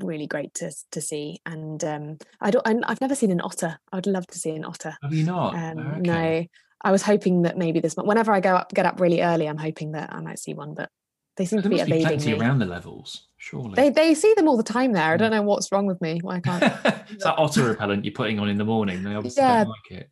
really 0.00 0.26
great 0.26 0.52
to 0.54 0.72
to 0.90 1.00
see. 1.00 1.38
And 1.46 1.82
um, 1.84 2.18
I 2.40 2.50
don't, 2.50 2.66
I, 2.66 2.90
I've 2.90 3.00
never 3.00 3.14
seen 3.14 3.30
an 3.30 3.40
otter. 3.40 3.78
I 3.92 3.96
would 3.96 4.06
love 4.06 4.26
to 4.28 4.38
see 4.38 4.50
an 4.50 4.64
otter. 4.64 4.96
Have 5.02 5.14
you 5.14 5.24
not? 5.24 5.54
Um, 5.54 5.78
Oh, 5.78 5.90
okay. 5.98 6.00
No, 6.00 6.46
I 6.84 6.92
was 6.92 7.02
hoping 7.02 7.42
that 7.42 7.56
maybe 7.56 7.80
this. 7.80 7.94
Whenever 7.96 8.30
I 8.32 8.40
go 8.40 8.54
up, 8.54 8.72
get 8.74 8.84
up 8.86 9.00
really 9.00 9.22
early, 9.22 9.48
I'm 9.48 9.56
hoping 9.56 9.92
that 9.92 10.12
I 10.12 10.20
might 10.20 10.38
see 10.38 10.52
one, 10.54 10.74
but 10.74 10.90
they 11.36 11.46
seem 11.46 11.56
There 11.62 11.62
to 11.62 11.68
be 11.70 11.80
evading 11.80 12.06
plenty 12.06 12.32
me. 12.32 12.38
around 12.38 12.58
the 12.60 12.66
levels, 12.66 13.26
surely. 13.38 13.74
They 13.74 13.88
they 13.90 14.14
see 14.14 14.34
them 14.36 14.46
all 14.48 14.56
the 14.56 14.62
time 14.62 14.92
there. 14.92 15.12
I 15.12 15.16
don't 15.16 15.30
know 15.30 15.42
what's 15.42 15.72
wrong 15.72 15.86
with 15.86 16.00
me. 16.00 16.20
Why 16.22 16.36
I 16.36 16.40
can't. 16.40 16.62
it's 17.10 17.24
that 17.24 17.36
otter 17.38 17.64
repellent 17.64 18.04
you're 18.04 18.12
putting 18.12 18.38
on 18.38 18.48
in 18.48 18.58
the 18.58 18.64
morning. 18.64 19.02
They 19.02 19.14
obviously 19.14 19.42
Yeah. 19.42 19.64
don't 19.64 19.68
like 19.90 20.02
it. 20.02 20.10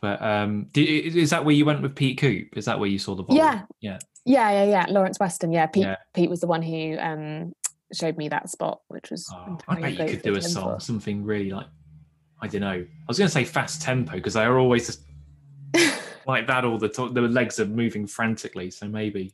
But 0.00 0.22
um, 0.22 0.66
do, 0.72 0.82
is 0.84 1.30
that 1.30 1.44
where 1.44 1.54
you 1.54 1.64
went 1.64 1.82
with 1.82 1.96
Pete 1.96 2.18
Coop? 2.18 2.56
Is 2.56 2.66
that 2.66 2.78
where 2.78 2.88
you 2.88 2.98
saw 2.98 3.14
the 3.14 3.24
vole? 3.24 3.36
Yeah. 3.36 3.62
yeah. 3.80 3.98
Yeah, 4.24 4.50
yeah, 4.50 4.64
yeah. 4.64 4.86
Lawrence 4.88 5.18
Weston. 5.18 5.52
Yeah, 5.52 5.66
Pete. 5.66 5.84
Yeah. 5.84 5.96
Pete 6.14 6.28
was 6.30 6.40
the 6.40 6.46
one 6.46 6.62
who 6.62 6.96
um 6.98 7.52
showed 7.92 8.16
me 8.16 8.28
that 8.28 8.50
spot, 8.50 8.80
which 8.88 9.10
was. 9.10 9.28
Oh, 9.32 9.58
I 9.68 9.80
bet 9.80 9.92
you 9.92 10.06
could 10.06 10.22
do 10.22 10.36
a 10.36 10.42
song, 10.42 10.74
for. 10.74 10.80
something 10.80 11.24
really 11.24 11.50
like 11.50 11.66
I 12.42 12.48
don't 12.48 12.60
know. 12.60 12.72
I 12.72 13.04
was 13.08 13.18
going 13.18 13.28
to 13.28 13.32
say 13.32 13.44
fast 13.44 13.80
tempo 13.82 14.12
because 14.12 14.34
they 14.34 14.42
are 14.44 14.58
always 14.58 14.86
just 14.86 15.00
like 16.26 16.46
that 16.46 16.64
all 16.64 16.78
the 16.78 16.88
time. 16.88 17.14
The 17.14 17.22
legs 17.22 17.60
are 17.60 17.66
moving 17.66 18.06
frantically, 18.06 18.70
so 18.70 18.88
maybe. 18.88 19.32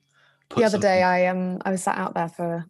the 0.55 0.65
other 0.65 0.79
day 0.79 1.03
I 1.03 1.27
um 1.27 1.59
I 1.65 1.71
was 1.71 1.83
sat 1.83 1.99
out 1.99 2.15
there 2.15 2.29
for 2.29 2.67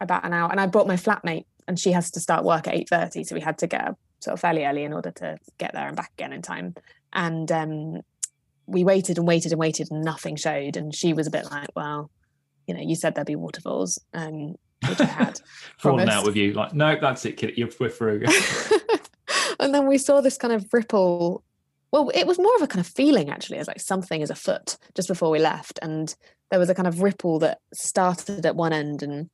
about 0.00 0.24
an 0.24 0.32
hour 0.32 0.50
and 0.50 0.60
I 0.60 0.66
brought 0.66 0.86
my 0.86 0.96
flatmate 0.96 1.46
and 1.68 1.78
she 1.78 1.92
has 1.92 2.10
to 2.12 2.20
start 2.20 2.44
work 2.44 2.66
at 2.66 2.74
8:30 2.74 3.26
so 3.26 3.34
we 3.34 3.40
had 3.40 3.58
to 3.58 3.66
get 3.66 3.86
up 3.86 3.98
sort 4.22 4.34
of 4.34 4.40
fairly 4.40 4.64
early 4.64 4.84
in 4.84 4.92
order 4.92 5.10
to 5.10 5.36
get 5.58 5.72
there 5.72 5.88
and 5.88 5.96
back 5.96 6.12
again 6.16 6.32
in 6.32 6.42
time. 6.42 6.74
And 7.12 7.50
um, 7.50 8.00
we 8.66 8.84
waited 8.84 9.18
and 9.18 9.26
waited 9.26 9.52
and 9.52 9.58
waited, 9.58 9.90
and 9.90 10.02
nothing 10.02 10.36
showed. 10.36 10.76
And 10.76 10.94
she 10.94 11.12
was 11.12 11.26
a 11.26 11.30
bit 11.30 11.50
like, 11.50 11.68
"Well, 11.74 12.10
you 12.66 12.74
know, 12.74 12.80
you 12.80 12.94
said 12.94 13.14
there'd 13.14 13.26
be 13.26 13.36
waterfalls." 13.36 13.98
Um, 14.14 14.54
which 14.88 15.00
I 15.00 15.04
had 15.04 15.40
fallen 15.78 16.08
out 16.08 16.24
with 16.24 16.36
you. 16.36 16.52
Like, 16.52 16.74
no, 16.74 16.96
that's 17.00 17.24
it, 17.24 17.36
kid. 17.36 17.56
You're 17.56 17.68
we're 17.78 17.88
through. 17.88 18.24
and 19.60 19.74
then 19.74 19.86
we 19.86 19.98
saw 19.98 20.20
this 20.20 20.38
kind 20.38 20.54
of 20.54 20.66
ripple. 20.72 21.44
Well, 21.92 22.10
it 22.14 22.26
was 22.26 22.38
more 22.38 22.54
of 22.56 22.62
a 22.62 22.66
kind 22.66 22.80
of 22.80 22.86
feeling 22.86 23.30
actually, 23.30 23.58
as 23.58 23.68
like 23.68 23.80
something 23.80 24.20
is 24.20 24.30
afoot 24.30 24.78
just 24.94 25.08
before 25.08 25.30
we 25.30 25.38
left, 25.38 25.78
and 25.82 26.14
there 26.50 26.58
was 26.58 26.70
a 26.70 26.74
kind 26.74 26.88
of 26.88 27.02
ripple 27.02 27.38
that 27.40 27.58
started 27.72 28.46
at 28.46 28.56
one 28.56 28.72
end 28.72 29.02
and 29.02 29.28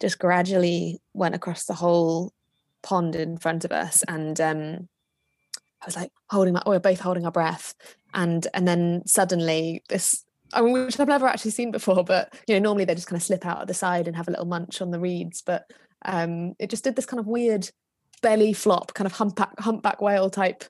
just 0.00 0.18
gradually 0.18 1.00
went 1.12 1.34
across 1.34 1.64
the 1.64 1.74
whole 1.74 2.32
pond 2.82 3.16
in 3.16 3.36
front 3.36 3.64
of 3.64 3.72
us, 3.72 4.04
and 4.06 4.40
um, 4.40 4.88
I 5.82 5.86
was 5.86 5.96
like 5.96 6.12
holding 6.30 6.54
my, 6.54 6.62
we 6.66 6.72
were 6.72 6.80
both 6.80 7.00
holding 7.00 7.24
our 7.24 7.32
breath, 7.32 7.74
and 8.14 8.46
and 8.54 8.66
then 8.66 9.02
suddenly 9.06 9.82
this 9.88 10.24
I 10.52 10.62
mean, 10.62 10.72
which 10.72 10.98
I've 10.98 11.08
never 11.08 11.26
actually 11.26 11.50
seen 11.50 11.70
before, 11.70 12.04
but 12.04 12.34
you 12.46 12.54
know, 12.54 12.60
normally 12.60 12.84
they 12.84 12.94
just 12.94 13.06
kind 13.06 13.20
of 13.20 13.26
slip 13.26 13.44
out 13.44 13.60
at 13.60 13.68
the 13.68 13.74
side 13.74 14.06
and 14.06 14.16
have 14.16 14.28
a 14.28 14.30
little 14.30 14.46
munch 14.46 14.80
on 14.80 14.90
the 14.90 15.00
reeds. 15.00 15.42
But 15.42 15.70
um, 16.04 16.54
it 16.58 16.70
just 16.70 16.84
did 16.84 16.96
this 16.96 17.06
kind 17.06 17.20
of 17.20 17.26
weird 17.26 17.70
belly 18.22 18.52
flop, 18.52 18.94
kind 18.94 19.06
of 19.06 19.12
humpback 19.12 19.58
humpback 19.58 20.00
whale 20.00 20.30
type, 20.30 20.64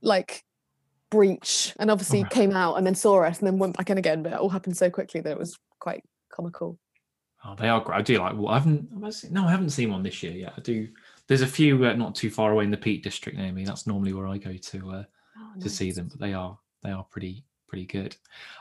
like 0.00 0.44
breach, 1.12 1.74
and 1.78 1.90
obviously 1.90 2.24
came 2.30 2.52
out 2.52 2.76
and 2.76 2.86
then 2.86 2.94
saw 2.94 3.22
us 3.22 3.38
and 3.38 3.46
then 3.46 3.58
went 3.58 3.76
back 3.76 3.90
in 3.90 3.98
again. 3.98 4.22
But 4.22 4.32
it 4.32 4.38
all 4.38 4.48
happened 4.48 4.76
so 4.76 4.90
quickly 4.90 5.20
that 5.20 5.30
it 5.30 5.38
was 5.38 5.58
quite 5.78 6.02
comical. 6.32 6.78
Oh, 7.44 7.54
they 7.54 7.68
are 7.68 7.80
great. 7.80 7.98
I 7.98 8.02
do 8.02 8.18
like. 8.18 8.34
Well, 8.34 8.48
I 8.48 8.54
haven't. 8.54 8.90
No, 9.30 9.44
I 9.44 9.50
haven't 9.50 9.70
seen 9.70 9.92
one 9.92 10.02
this 10.02 10.22
year 10.22 10.32
yet. 10.32 10.54
I 10.56 10.60
do. 10.62 10.88
There's 11.28 11.42
a 11.42 11.46
few 11.46 11.84
uh, 11.84 11.92
not 11.92 12.14
too 12.14 12.30
far 12.30 12.50
away 12.50 12.64
in 12.64 12.70
the 12.70 12.76
Peak 12.76 13.02
District 13.02 13.36
near 13.36 13.52
me. 13.52 13.64
That's 13.64 13.86
normally 13.86 14.14
where 14.14 14.26
I 14.26 14.38
go 14.38 14.56
to 14.56 14.90
uh, 14.90 15.04
oh, 15.38 15.52
nice. 15.54 15.62
to 15.62 15.70
see 15.70 15.92
them. 15.92 16.08
But 16.08 16.18
they 16.18 16.32
are 16.32 16.58
they 16.82 16.90
are 16.90 17.04
pretty 17.04 17.44
pretty 17.68 17.86
good. 17.86 18.16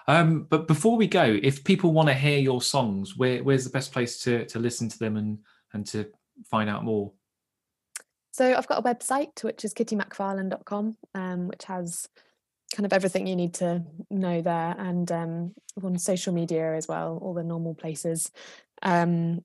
Um, 0.07 0.47
but 0.49 0.67
before 0.67 0.97
we 0.97 1.07
go, 1.07 1.37
if 1.41 1.63
people 1.63 1.93
want 1.93 2.09
to 2.09 2.13
hear 2.13 2.39
your 2.39 2.61
songs, 2.61 3.17
where, 3.17 3.43
where's 3.43 3.65
the 3.65 3.69
best 3.69 3.91
place 3.91 4.23
to, 4.23 4.45
to 4.45 4.57
listen 4.57 4.87
to 4.87 4.97
them 4.97 5.17
and, 5.17 5.39
and 5.73 5.85
to 5.87 6.05
find 6.49 6.69
out 6.69 6.85
more? 6.85 7.11
So 8.31 8.55
I've 8.55 8.67
got 8.67 8.79
a 8.79 8.81
website, 8.81 9.43
which 9.43 9.65
is 9.65 9.73
kittymacfarlane.com, 9.73 10.95
um, 11.13 11.47
which 11.49 11.65
has 11.65 12.07
kind 12.75 12.85
of 12.85 12.93
everything 12.93 13.27
you 13.27 13.35
need 13.35 13.53
to 13.55 13.83
know 14.09 14.41
there 14.41 14.75
and 14.77 15.11
um, 15.11 15.53
on 15.83 15.97
social 15.97 16.33
media 16.33 16.75
as 16.75 16.87
well, 16.87 17.19
all 17.21 17.33
the 17.33 17.43
normal 17.43 17.75
places. 17.75 18.31
Um, 18.81 19.43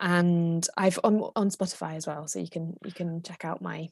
and 0.00 0.66
I've 0.76 0.98
on 1.04 1.30
on 1.36 1.50
Spotify 1.50 1.94
as 1.94 2.06
well, 2.06 2.26
so 2.26 2.40
you 2.40 2.50
can 2.50 2.76
you 2.84 2.92
can 2.92 3.22
check 3.22 3.44
out 3.44 3.62
my 3.62 3.88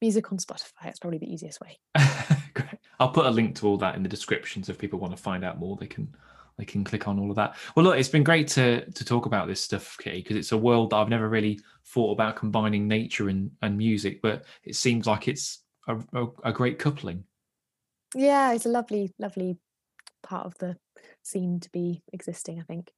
music 0.00 0.32
on 0.32 0.38
Spotify. 0.38 0.86
It's 0.86 0.98
probably 0.98 1.18
the 1.18 1.32
easiest 1.32 1.60
way. 1.60 1.78
Great. 2.54 2.78
I'll 2.98 3.10
put 3.10 3.26
a 3.26 3.30
link 3.30 3.56
to 3.56 3.68
all 3.68 3.76
that 3.78 3.94
in 3.94 4.02
the 4.02 4.08
description, 4.08 4.64
so 4.64 4.72
if 4.72 4.78
people 4.78 4.98
want 4.98 5.16
to 5.16 5.22
find 5.22 5.44
out 5.44 5.60
more, 5.60 5.76
they 5.76 5.86
can 5.86 6.12
they 6.58 6.64
can 6.64 6.82
click 6.82 7.06
on 7.06 7.18
all 7.18 7.30
of 7.30 7.36
that. 7.36 7.56
Well, 7.74 7.84
look, 7.84 7.98
it's 7.98 8.08
been 8.08 8.24
great 8.24 8.48
to 8.48 8.84
to 8.90 9.04
talk 9.04 9.26
about 9.26 9.46
this 9.46 9.60
stuff, 9.60 9.96
Kitty, 10.00 10.22
because 10.22 10.36
it's 10.36 10.52
a 10.52 10.58
world 10.58 10.90
that 10.90 10.96
I've 10.96 11.08
never 11.08 11.28
really 11.28 11.60
thought 11.86 12.12
about 12.12 12.36
combining 12.36 12.88
nature 12.88 13.28
and, 13.28 13.50
and 13.62 13.78
music, 13.78 14.22
but 14.22 14.44
it 14.64 14.74
seems 14.74 15.06
like 15.06 15.28
it's 15.28 15.62
a, 15.86 15.96
a, 16.14 16.26
a 16.44 16.52
great 16.52 16.78
coupling. 16.80 17.24
Yeah, 18.14 18.52
it's 18.52 18.66
a 18.66 18.70
lovely, 18.70 19.12
lovely 19.18 19.58
part 20.22 20.46
of 20.46 20.56
the 20.58 20.76
scene 21.22 21.60
to 21.60 21.70
be 21.70 22.02
existing. 22.12 22.60
I 22.60 22.62
think. 22.62 22.92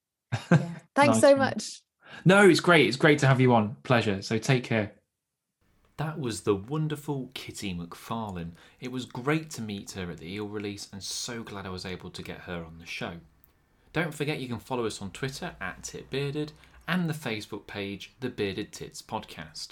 Yeah. 0.51 0.69
Thanks 0.95 1.17
nice 1.17 1.21
so 1.21 1.37
much. 1.37 1.83
No, 2.25 2.49
it's 2.49 2.61
great. 2.61 2.87
It's 2.87 2.97
great 2.97 3.19
to 3.21 3.27
have 3.27 3.41
you 3.41 3.55
on. 3.55 3.77
Pleasure. 3.83 4.23
So 4.23 4.39
take 4.39 4.65
care. 4.65 4.93
That 5.97 6.21
was 6.21 6.43
the 6.43 6.55
wonderful 6.55 7.31
Kitty 7.33 7.73
Macfarlane. 7.73 8.53
It 8.81 8.93
was 8.93 9.07
great 9.07 9.51
to 9.53 9.63
meet 9.63 9.93
her 9.93 10.11
at 10.11 10.19
the 10.19 10.31
Eel 10.31 10.47
release 10.47 10.89
and 10.93 11.03
so 11.03 11.43
glad 11.43 11.65
I 11.65 11.71
was 11.71 11.87
able 11.87 12.11
to 12.11 12.23
get 12.23 12.41
her 12.41 12.65
on 12.65 12.79
the 12.79 12.87
show. 12.87 13.13
Don't 13.95 14.13
forget 14.13 14.41
you 14.41 14.49
can 14.49 14.59
follow 14.59 14.85
us 14.85 15.01
on 15.01 15.11
Twitter 15.11 15.57
at 15.59 15.83
TitBearded 15.83 16.51
and 16.87 17.09
the 17.09 17.15
Facebook 17.15 17.67
page 17.67 18.13
The 18.21 18.29
Bearded 18.29 18.73
Tits 18.73 19.01
Podcast. 19.01 19.69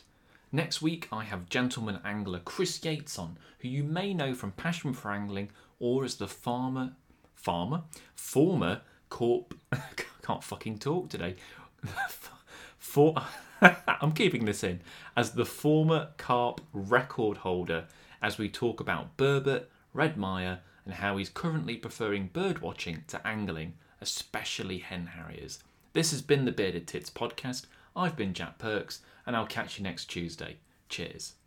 Next 0.54 0.80
week 0.80 1.08
I 1.10 1.24
have 1.24 1.48
gentleman 1.48 1.98
angler 2.04 2.38
Chris 2.38 2.78
Yates 2.84 3.18
on, 3.18 3.38
who 3.58 3.66
you 3.66 3.82
may 3.82 4.14
know 4.14 4.34
from 4.34 4.52
Passion 4.52 4.92
for 4.92 5.10
Angling 5.10 5.50
or 5.80 6.04
as 6.04 6.14
the 6.14 6.28
farmer 6.28 6.92
farmer? 7.34 7.82
Former 8.14 8.82
corp 9.08 9.54
can't 10.22 10.44
fucking 10.44 10.78
talk 10.78 11.08
today. 11.08 11.34
For 12.78 13.16
I'm 13.60 14.12
keeping 14.12 14.44
this 14.44 14.62
in 14.62 14.80
as 15.16 15.32
the 15.32 15.44
former 15.44 16.10
carp 16.18 16.60
record 16.72 17.38
holder 17.38 17.86
as 18.22 18.38
we 18.38 18.48
talk 18.48 18.78
about 18.78 19.16
burbot, 19.16 19.64
Redmire, 19.92 20.60
and 20.84 20.94
how 20.94 21.16
he's 21.16 21.30
currently 21.30 21.76
preferring 21.76 22.28
birdwatching 22.28 23.04
to 23.08 23.26
angling, 23.26 23.72
especially 24.00 24.78
hen 24.78 25.06
harriers. 25.16 25.64
This 25.94 26.12
has 26.12 26.22
been 26.22 26.44
the 26.44 26.52
Bearded 26.52 26.86
Tits 26.86 27.10
podcast. 27.10 27.66
I've 27.96 28.16
been 28.16 28.34
Jack 28.34 28.58
Perks, 28.58 29.00
and 29.26 29.36
I'll 29.36 29.46
catch 29.46 29.78
you 29.78 29.84
next 29.84 30.06
Tuesday. 30.06 30.56
Cheers. 30.88 31.34